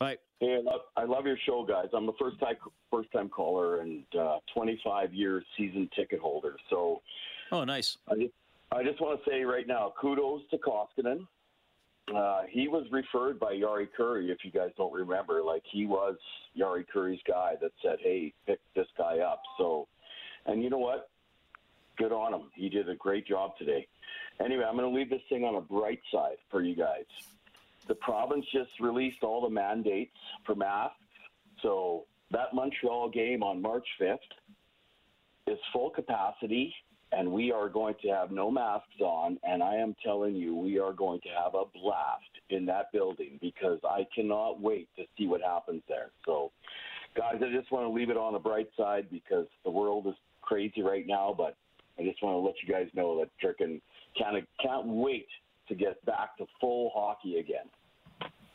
[0.00, 0.18] Hi.
[0.40, 1.86] Hey, I love, I love your show, guys.
[1.94, 2.56] I'm a first time
[2.90, 6.56] first time caller and uh, 25 year season ticket holder.
[6.68, 7.00] So,
[7.52, 7.96] oh, nice.
[8.08, 8.32] I just,
[8.72, 11.26] I just want to say right now, kudos to Koskinen.
[12.12, 15.42] Uh, he was referred by Jari Kurri, if you guys don't remember.
[15.42, 16.16] Like he was
[16.58, 19.88] Jari Kurri's guy that said, "Hey, pick this guy up." So,
[20.46, 21.08] and you know what?
[21.96, 22.50] Good on him.
[22.54, 23.86] He did a great job today.
[24.44, 27.04] Anyway, I'm going to leave this thing on a bright side for you guys.
[27.86, 30.96] The province just released all the mandates for masks.
[31.62, 34.18] So that Montreal game on March 5th
[35.46, 36.74] is full capacity,
[37.16, 39.38] and we are going to have no masks on.
[39.44, 43.38] And I am telling you, we are going to have a blast in that building
[43.40, 46.10] because I cannot wait to see what happens there.
[46.26, 46.50] So
[47.16, 50.14] guys, I just want to leave it on the bright side because the world is
[50.42, 51.34] crazy right now.
[51.36, 51.56] But
[51.98, 53.80] I just want to let you guys know that Jerkin
[54.20, 55.26] of can't wait
[55.68, 57.66] to get back to full hockey again.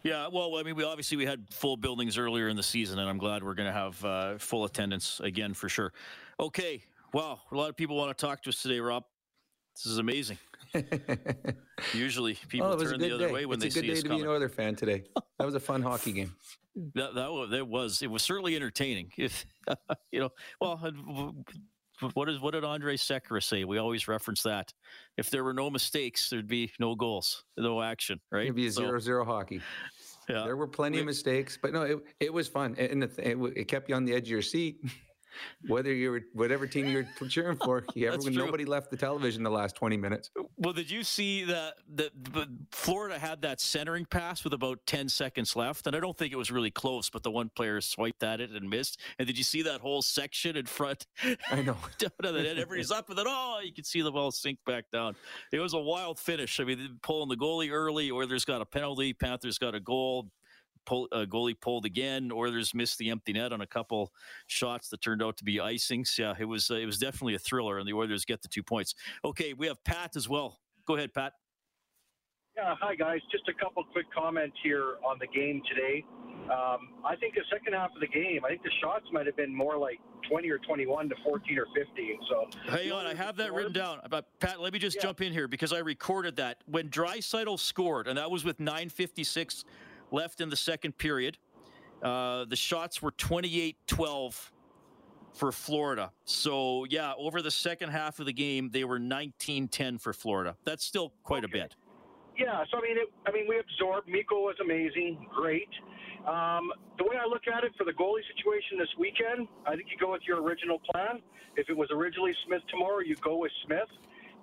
[0.04, 3.10] Yeah, well, I mean, we obviously we had full buildings earlier in the season, and
[3.10, 5.92] I'm glad we're going to have uh, full attendance again for sure.
[6.40, 6.82] Okay,
[7.14, 9.04] wow, a lot of people want to talk to us today, Rob.
[9.76, 10.38] This is amazing.
[11.94, 13.34] Usually, people it turn the other day.
[13.34, 14.18] way when it's they a good day to coming.
[14.20, 15.04] be an Oiler fan today.
[15.38, 16.36] That was a fun hockey game.
[16.96, 19.12] That that was, that was it was certainly entertaining.
[19.18, 19.46] If
[20.14, 20.30] you know,
[20.62, 20.78] well,
[22.14, 23.66] what is what did Andrej Sekera say?
[23.66, 24.72] We always reference that.
[25.18, 28.22] If there were no mistakes, there'd be no goals, no action.
[28.32, 28.44] Right?
[28.44, 29.62] It'd be a So, zero-zero hockey.
[30.30, 30.44] Yeah.
[30.46, 33.66] There were plenty of mistakes, but no, it, it was fun, and it, it, it
[33.68, 34.78] kept you on the edge of your seat.
[35.68, 38.32] Whether you were whatever team you were cheering for, you true.
[38.32, 40.32] nobody left the television the last twenty minutes.
[40.58, 45.10] Well, did you see that that but Florida had that centering pass with about ten
[45.10, 48.24] seconds left, and I don't think it was really close, but the one player swiped
[48.24, 49.00] at it and missed.
[49.18, 51.08] And did you see that whole section in front?
[51.52, 51.78] I know.
[52.00, 52.12] the
[52.58, 55.16] everybody's up, and then oh, you can see the ball sink back down.
[55.52, 56.60] It was a wild finish.
[56.60, 60.30] I mean, pulling the goalie early, Oilers got a penalty, Panthers got a goal.
[60.90, 62.32] Pull, uh, goalie pulled again.
[62.34, 64.12] Oilers missed the empty net on a couple
[64.48, 66.18] shots that turned out to be icings.
[66.18, 68.64] Yeah, it was uh, it was definitely a thriller, and the Oilers get the two
[68.64, 68.96] points.
[69.24, 70.58] Okay, we have Pat as well.
[70.88, 71.34] Go ahead, Pat.
[72.58, 73.20] Yeah, hi guys.
[73.32, 76.04] Just a couple quick comments here on the game today.
[76.52, 79.38] Um, I think the second half of the game, I think the shots might have
[79.38, 82.20] been more like 20 or 21 to 14 or 15.
[82.28, 84.00] So Hang on, I have that written down.
[84.10, 88.08] But Pat, let me just jump in here because I recorded that when Draisaitl scored,
[88.08, 89.64] and that was with 9:56
[90.12, 91.38] left in the second period.
[92.02, 94.52] Uh, the shots were 28-12
[95.34, 96.12] for Florida.
[96.26, 100.56] So yeah, over the second half of the game, they were 19-10 for Florida.
[100.66, 101.76] That's still quite a bit.
[102.38, 104.08] yeah, so I mean, it, I mean, we absorbed.
[104.08, 105.70] Mikko was amazing, great.
[106.28, 109.88] Um, the way I look at it for the goalie situation this weekend, I think
[109.92, 111.22] you go with your original plan.
[111.56, 113.88] If it was originally Smith tomorrow, you go with Smith.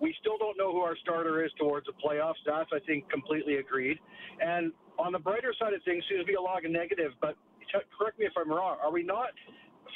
[0.00, 2.40] We still don't know who our starter is towards the playoffs.
[2.44, 3.98] That's, I think, completely agreed.
[4.40, 7.36] And on the brighter side of things, seems to be a lot of negative, but
[7.72, 8.76] t- correct me if I'm wrong.
[8.82, 9.28] Are we not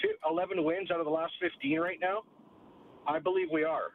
[0.03, 2.23] fi- 11 wins out of the last 15 right now?
[3.07, 3.93] I believe we are.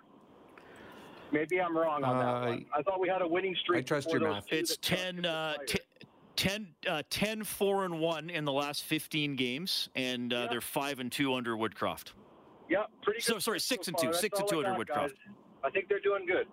[1.31, 2.65] Maybe I'm wrong on that one.
[2.77, 3.79] I thought we had a winning streak.
[3.79, 4.45] I trust your math.
[4.51, 5.79] It's 10, uh, t-
[6.35, 10.99] 10, uh, 10 4 and 1 in the last 15 games, and uh, they're 5
[10.99, 12.11] and 2 under Woodcroft.
[12.69, 13.25] Yeah, pretty good.
[13.25, 14.01] So, sorry, 6 and 2.
[14.03, 14.11] far.
[14.11, 15.09] That's 6 and all 2 under got, Woodcroft.
[15.09, 15.11] guys.
[15.63, 16.47] I think they're doing good.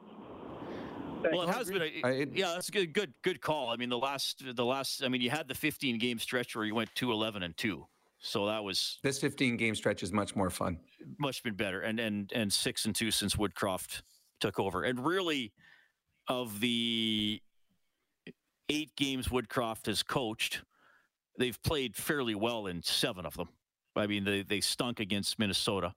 [1.31, 3.70] Well, it has been a yeah, that's a good, good, good call.
[3.70, 6.64] I mean, the last, the last, I mean, you had the 15 game stretch where
[6.64, 7.87] you went 2 11 and 2.
[8.25, 10.79] So that was This 15 game stretch is much more fun.
[11.18, 14.03] much been better, and and and six and two since Woodcroft
[14.41, 14.85] took over.
[14.85, 15.53] And really,
[16.29, 17.43] of the
[18.68, 20.62] eight games Woodcroft has coached,
[21.37, 23.49] they've played fairly well in seven of them.
[23.97, 25.93] I mean, they they stunk against Minnesota.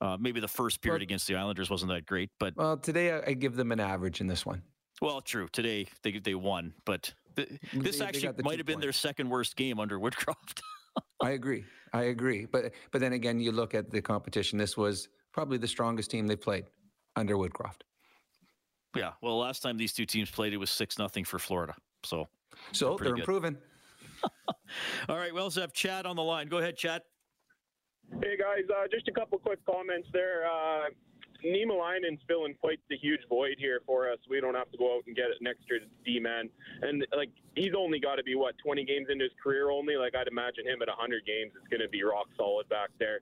[0.00, 3.22] Uh, maybe the first period against the Islanders wasn't that great, but Well, today I,
[3.28, 4.62] I give them an average in this one.
[5.02, 5.46] well, true.
[5.52, 8.80] Today they they won, but th- this They- they actually got the might have been
[8.80, 10.60] their second worst game under Woodcroft.
[11.22, 11.64] I agree.
[11.92, 12.46] I agree.
[12.46, 14.58] But but then again, you look at the competition.
[14.58, 16.64] This was probably the strongest team they played
[17.16, 17.82] under Woodcroft.
[18.96, 19.12] yeah.
[19.20, 21.74] Well, last time these two teams played, it was six nothing for Florida.
[22.04, 22.28] So
[22.72, 23.58] So pretty they're improving.
[25.10, 26.48] All right, we also have Chad on the line.
[26.48, 27.02] Go ahead, Chad.
[28.18, 30.44] Hey guys, uh, just a couple quick comments there.
[30.44, 30.90] Uh,
[31.44, 34.18] Niemelainen's filling quite the huge void here for us.
[34.28, 36.50] We don't have to go out and get an extra D man,
[36.82, 39.96] and like he's only got to be what 20 games into his career only.
[39.96, 43.20] Like I'd imagine him at 100 games is going to be rock solid back there.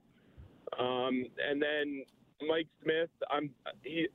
[0.78, 2.03] Um, and then
[2.49, 3.51] Mike Smith, I'm
[3.84, 4.09] he,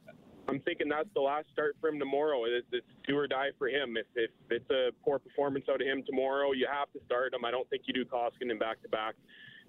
[0.49, 2.43] I'm thinking that's the last start for him tomorrow.
[2.45, 3.95] It's, it's do or die for him.
[3.95, 7.45] If, if it's a poor performance out of him tomorrow, you have to start him.
[7.45, 9.15] I don't think you do Koskinen back to back.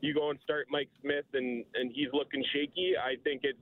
[0.04, 2.92] You go and start Mike Smith, and and he's looking shaky.
[2.94, 3.58] I think it's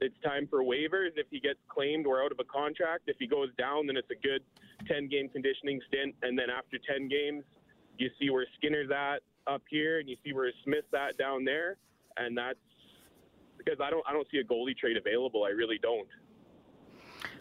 [0.00, 1.10] it's time for waivers.
[1.16, 3.02] If he gets claimed, we're out of a contract.
[3.08, 4.40] If he goes down, then it's a good
[4.88, 7.44] 10 game conditioning stint, and then after 10 games,
[7.98, 11.76] you see where Skinner's at up here, and you see where Smith's at down there,
[12.16, 12.58] and that's
[13.58, 15.44] because I don't I don't see a goalie trade available.
[15.44, 16.08] I really don't.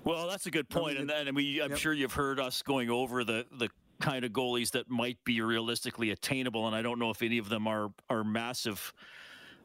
[0.04, 3.24] Well, that's a good point, and then we, I'm sure you've heard us going over
[3.24, 3.70] the the
[4.02, 7.48] kind of goalies that might be realistically attainable, and I don't know if any of
[7.50, 8.94] them are are massive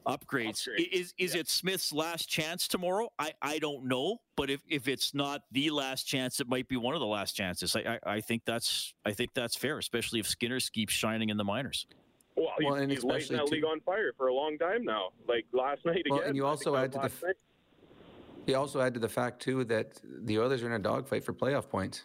[0.07, 0.69] upgrades.
[0.69, 3.09] I- Is is it Smith's last chance tomorrow?
[3.19, 6.77] I, I don't know, but if, if it's not the last chance, it might be
[6.77, 7.75] one of the last chances.
[7.75, 11.37] I, I, I think that's I think that's fair, especially if Skinner keeps shining in
[11.37, 11.87] the minors.
[12.37, 14.59] Well, Well, he's, and he's lighting especially that too- league on fire for a long
[14.59, 15.09] time now.
[15.27, 16.29] Like last night Well, again.
[16.29, 17.37] and you also think add to the was f- last night.
[18.47, 21.33] You also add to the fact too that the Oilers are in a dogfight for
[21.33, 22.05] playoff points.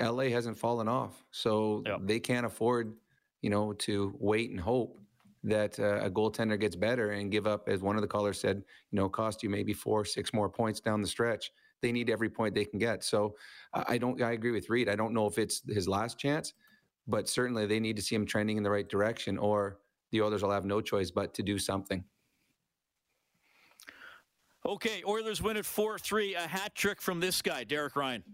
[0.00, 2.94] LA hasn't fallen off, so they can't afford,
[3.42, 4.98] you know, to wait and hope
[5.44, 8.62] that uh, a goaltender gets better and give up, as one of the callers said,
[8.90, 11.50] you know, cost you maybe four, six more points down the stretch.
[11.80, 13.04] They need every point they can get.
[13.04, 13.36] So
[13.72, 14.20] I don't.
[14.20, 14.88] I agree with Reid.
[14.88, 16.54] I don't know if it's his last chance,
[17.06, 19.78] but certainly they need to see him trending in the right direction, or
[20.10, 22.02] the Oilers will have no choice but to do something.
[24.66, 26.34] Okay, Oilers win at 4 3.
[26.34, 28.24] A hat trick from this guy, Derek Ryan.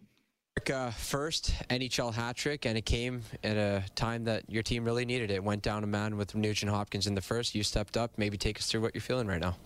[0.73, 5.05] Uh, first NHL hat trick, and it came at a time that your team really
[5.05, 5.43] needed it.
[5.43, 7.57] Went down a man with Nugent Hopkins in the first.
[7.57, 8.13] You stepped up.
[8.17, 9.57] Maybe take us through what you're feeling right now.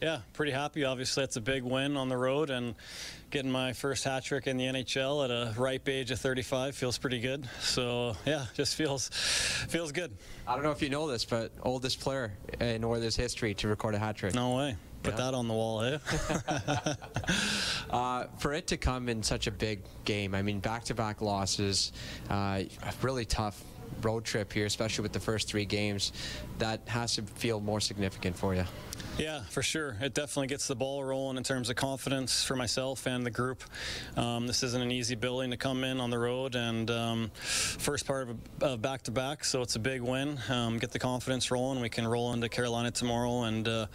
[0.00, 0.84] Yeah, pretty happy.
[0.84, 2.76] Obviously, it's a big win on the road, and
[3.30, 6.98] getting my first hat trick in the NHL at a ripe age of 35 feels
[6.98, 7.48] pretty good.
[7.60, 10.16] So yeah, just feels feels good.
[10.46, 13.96] I don't know if you know this, but oldest player in Oilers history to record
[13.96, 14.34] a hat trick.
[14.34, 14.76] No way.
[15.02, 15.98] Put that on the wall, eh?
[17.90, 21.92] Uh, for it to come in such a big game, I mean, back-to-back losses,
[22.30, 22.62] uh,
[23.02, 23.62] really tough
[24.00, 26.12] road trip here, especially with the first three games.
[26.58, 28.64] That has to feel more significant for you.
[29.18, 29.96] Yeah, for sure.
[30.00, 33.62] It definitely gets the ball rolling in terms of confidence for myself and the group.
[34.16, 38.06] Um, this isn't an easy building to come in on the road, and um, first
[38.06, 40.38] part of, of back-to-back, so it's a big win.
[40.48, 41.80] Um, get the confidence rolling.
[41.80, 43.86] We can roll into Carolina tomorrow and uh,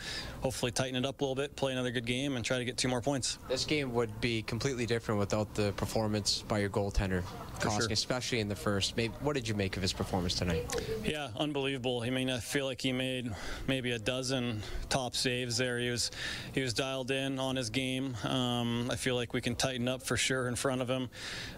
[0.42, 2.78] hopefully tighten it up a little bit, play another good game, and try to get
[2.78, 3.40] two more points.
[3.50, 7.24] This game would be completely different without the performance by your goaltender,
[7.60, 7.88] For Koski, sure.
[7.92, 8.96] especially in the first.
[8.96, 10.74] Maybe, what did you make of his performance tonight?
[11.04, 12.04] Yeah, unbelievable.
[12.06, 13.32] I mean, I feel like he made
[13.68, 15.80] maybe a dozen top saves there.
[15.80, 16.12] He was
[16.54, 18.16] he was dialed in on his game.
[18.24, 21.10] Um, I feel like we can tighten up for sure in front of him.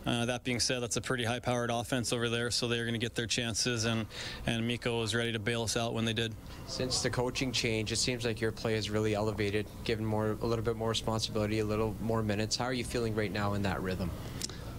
[0.05, 2.99] Uh, that being said, that's a pretty high-powered offense over there, so they're going to
[2.99, 4.05] get their chances, and
[4.45, 6.33] and Mikko was ready to bail us out when they did.
[6.67, 10.45] Since the coaching change, it seems like your play has really elevated, given more a
[10.45, 12.55] little bit more responsibility, a little more minutes.
[12.55, 14.09] How are you feeling right now in that rhythm?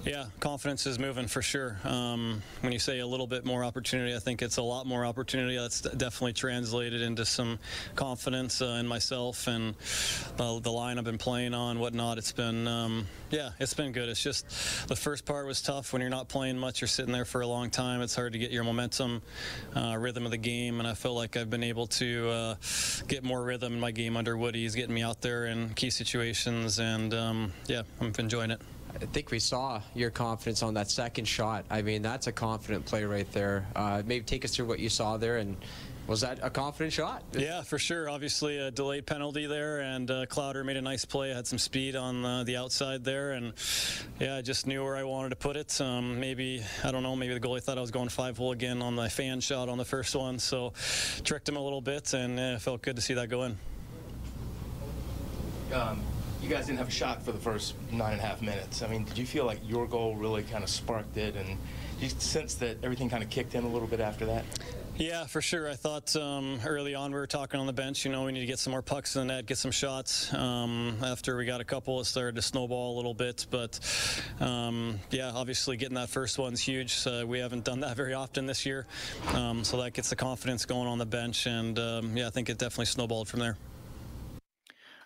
[0.05, 1.77] Yeah, confidence is moving for sure.
[1.85, 5.05] Um, when you say a little bit more opportunity, I think it's a lot more
[5.05, 5.59] opportunity.
[5.59, 7.59] That's definitely translated into some
[7.97, 9.75] confidence uh, in myself and
[10.39, 12.17] uh, the line I've been playing on, whatnot.
[12.17, 14.09] It's been, um, yeah, it's been good.
[14.09, 16.81] It's just the first part was tough when you're not playing much.
[16.81, 18.01] You're sitting there for a long time.
[18.01, 19.21] It's hard to get your momentum,
[19.77, 22.55] uh, rhythm of the game, and I feel like I've been able to uh,
[23.07, 24.63] get more rhythm in my game under Woody.
[24.63, 28.63] He's getting me out there in key situations, and um, yeah, I'm enjoying it.
[29.01, 31.65] I think we saw your confidence on that second shot.
[31.71, 33.67] I mean, that's a confident play right there.
[33.75, 35.57] Uh, maybe take us through what you saw there, and
[36.07, 37.23] was that a confident shot?
[37.33, 38.11] Yeah, for sure.
[38.11, 41.31] Obviously, a delayed penalty there, and uh, Clowder made a nice play.
[41.31, 43.53] Had some speed on uh, the outside there, and
[44.19, 45.81] yeah, I just knew where I wanted to put it.
[45.81, 47.15] Um, maybe I don't know.
[47.15, 49.79] Maybe the goalie thought I was going five hole again on the fan shot on
[49.79, 50.73] the first one, so
[51.23, 53.57] tricked him a little bit, and uh, it felt good to see that go in.
[55.73, 56.03] Um,
[56.43, 58.83] you guys didn't have a shot for the first nine and a half minutes.
[58.83, 61.59] I mean, did you feel like your goal really kind of sparked it, and
[62.01, 64.45] you sense that everything kind of kicked in a little bit after that?
[64.97, 65.67] Yeah, for sure.
[65.69, 68.05] I thought um, early on we were talking on the bench.
[68.05, 70.33] You know, we need to get some more pucks in the net, get some shots.
[70.35, 73.47] Um, after we got a couple, it started to snowball a little bit.
[73.49, 73.81] But
[74.41, 77.07] um, yeah, obviously getting that first one's huge.
[77.25, 78.87] We haven't done that very often this year,
[79.29, 81.47] um, so that gets the confidence going on the bench.
[81.47, 83.57] And um, yeah, I think it definitely snowballed from there.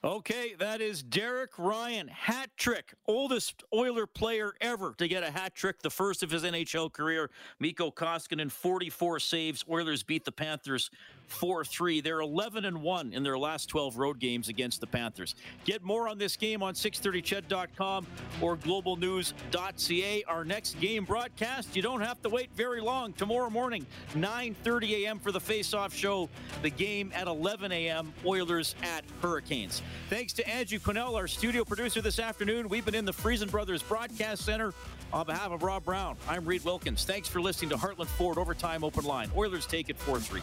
[0.05, 2.09] Okay, that is Derek Ryan.
[2.09, 2.93] Hat trick.
[3.07, 7.31] Oldest Oiler player ever to get a hat trick, the first of his NHL career.
[7.59, 9.65] Mikko Koskinen, 44 saves.
[9.67, 10.91] Oilers beat the Panthers
[11.29, 12.01] 4 3.
[12.01, 15.35] They're 11 and 1 in their last 12 road games against the Panthers.
[15.65, 18.07] Get more on this game on 630ched.com
[18.41, 20.25] or globalnews.ca.
[20.25, 23.13] Our next game broadcast, you don't have to wait very long.
[23.13, 25.19] Tomorrow morning, 9.30 a.m.
[25.19, 26.29] for the face-off show.
[26.63, 28.13] The game at 11 a.m.
[28.25, 29.83] Oilers at Hurricanes.
[30.11, 32.69] Thanks to Andrew Quinnell, our studio producer this afternoon.
[32.69, 34.73] We've been in the Friesen Brothers Broadcast Center.
[35.13, 37.05] On behalf of Rob Brown, I'm Reid Wilkins.
[37.05, 39.31] Thanks for listening to Heartland Ford Overtime Open Line.
[39.37, 40.43] Oilers take it 4-3.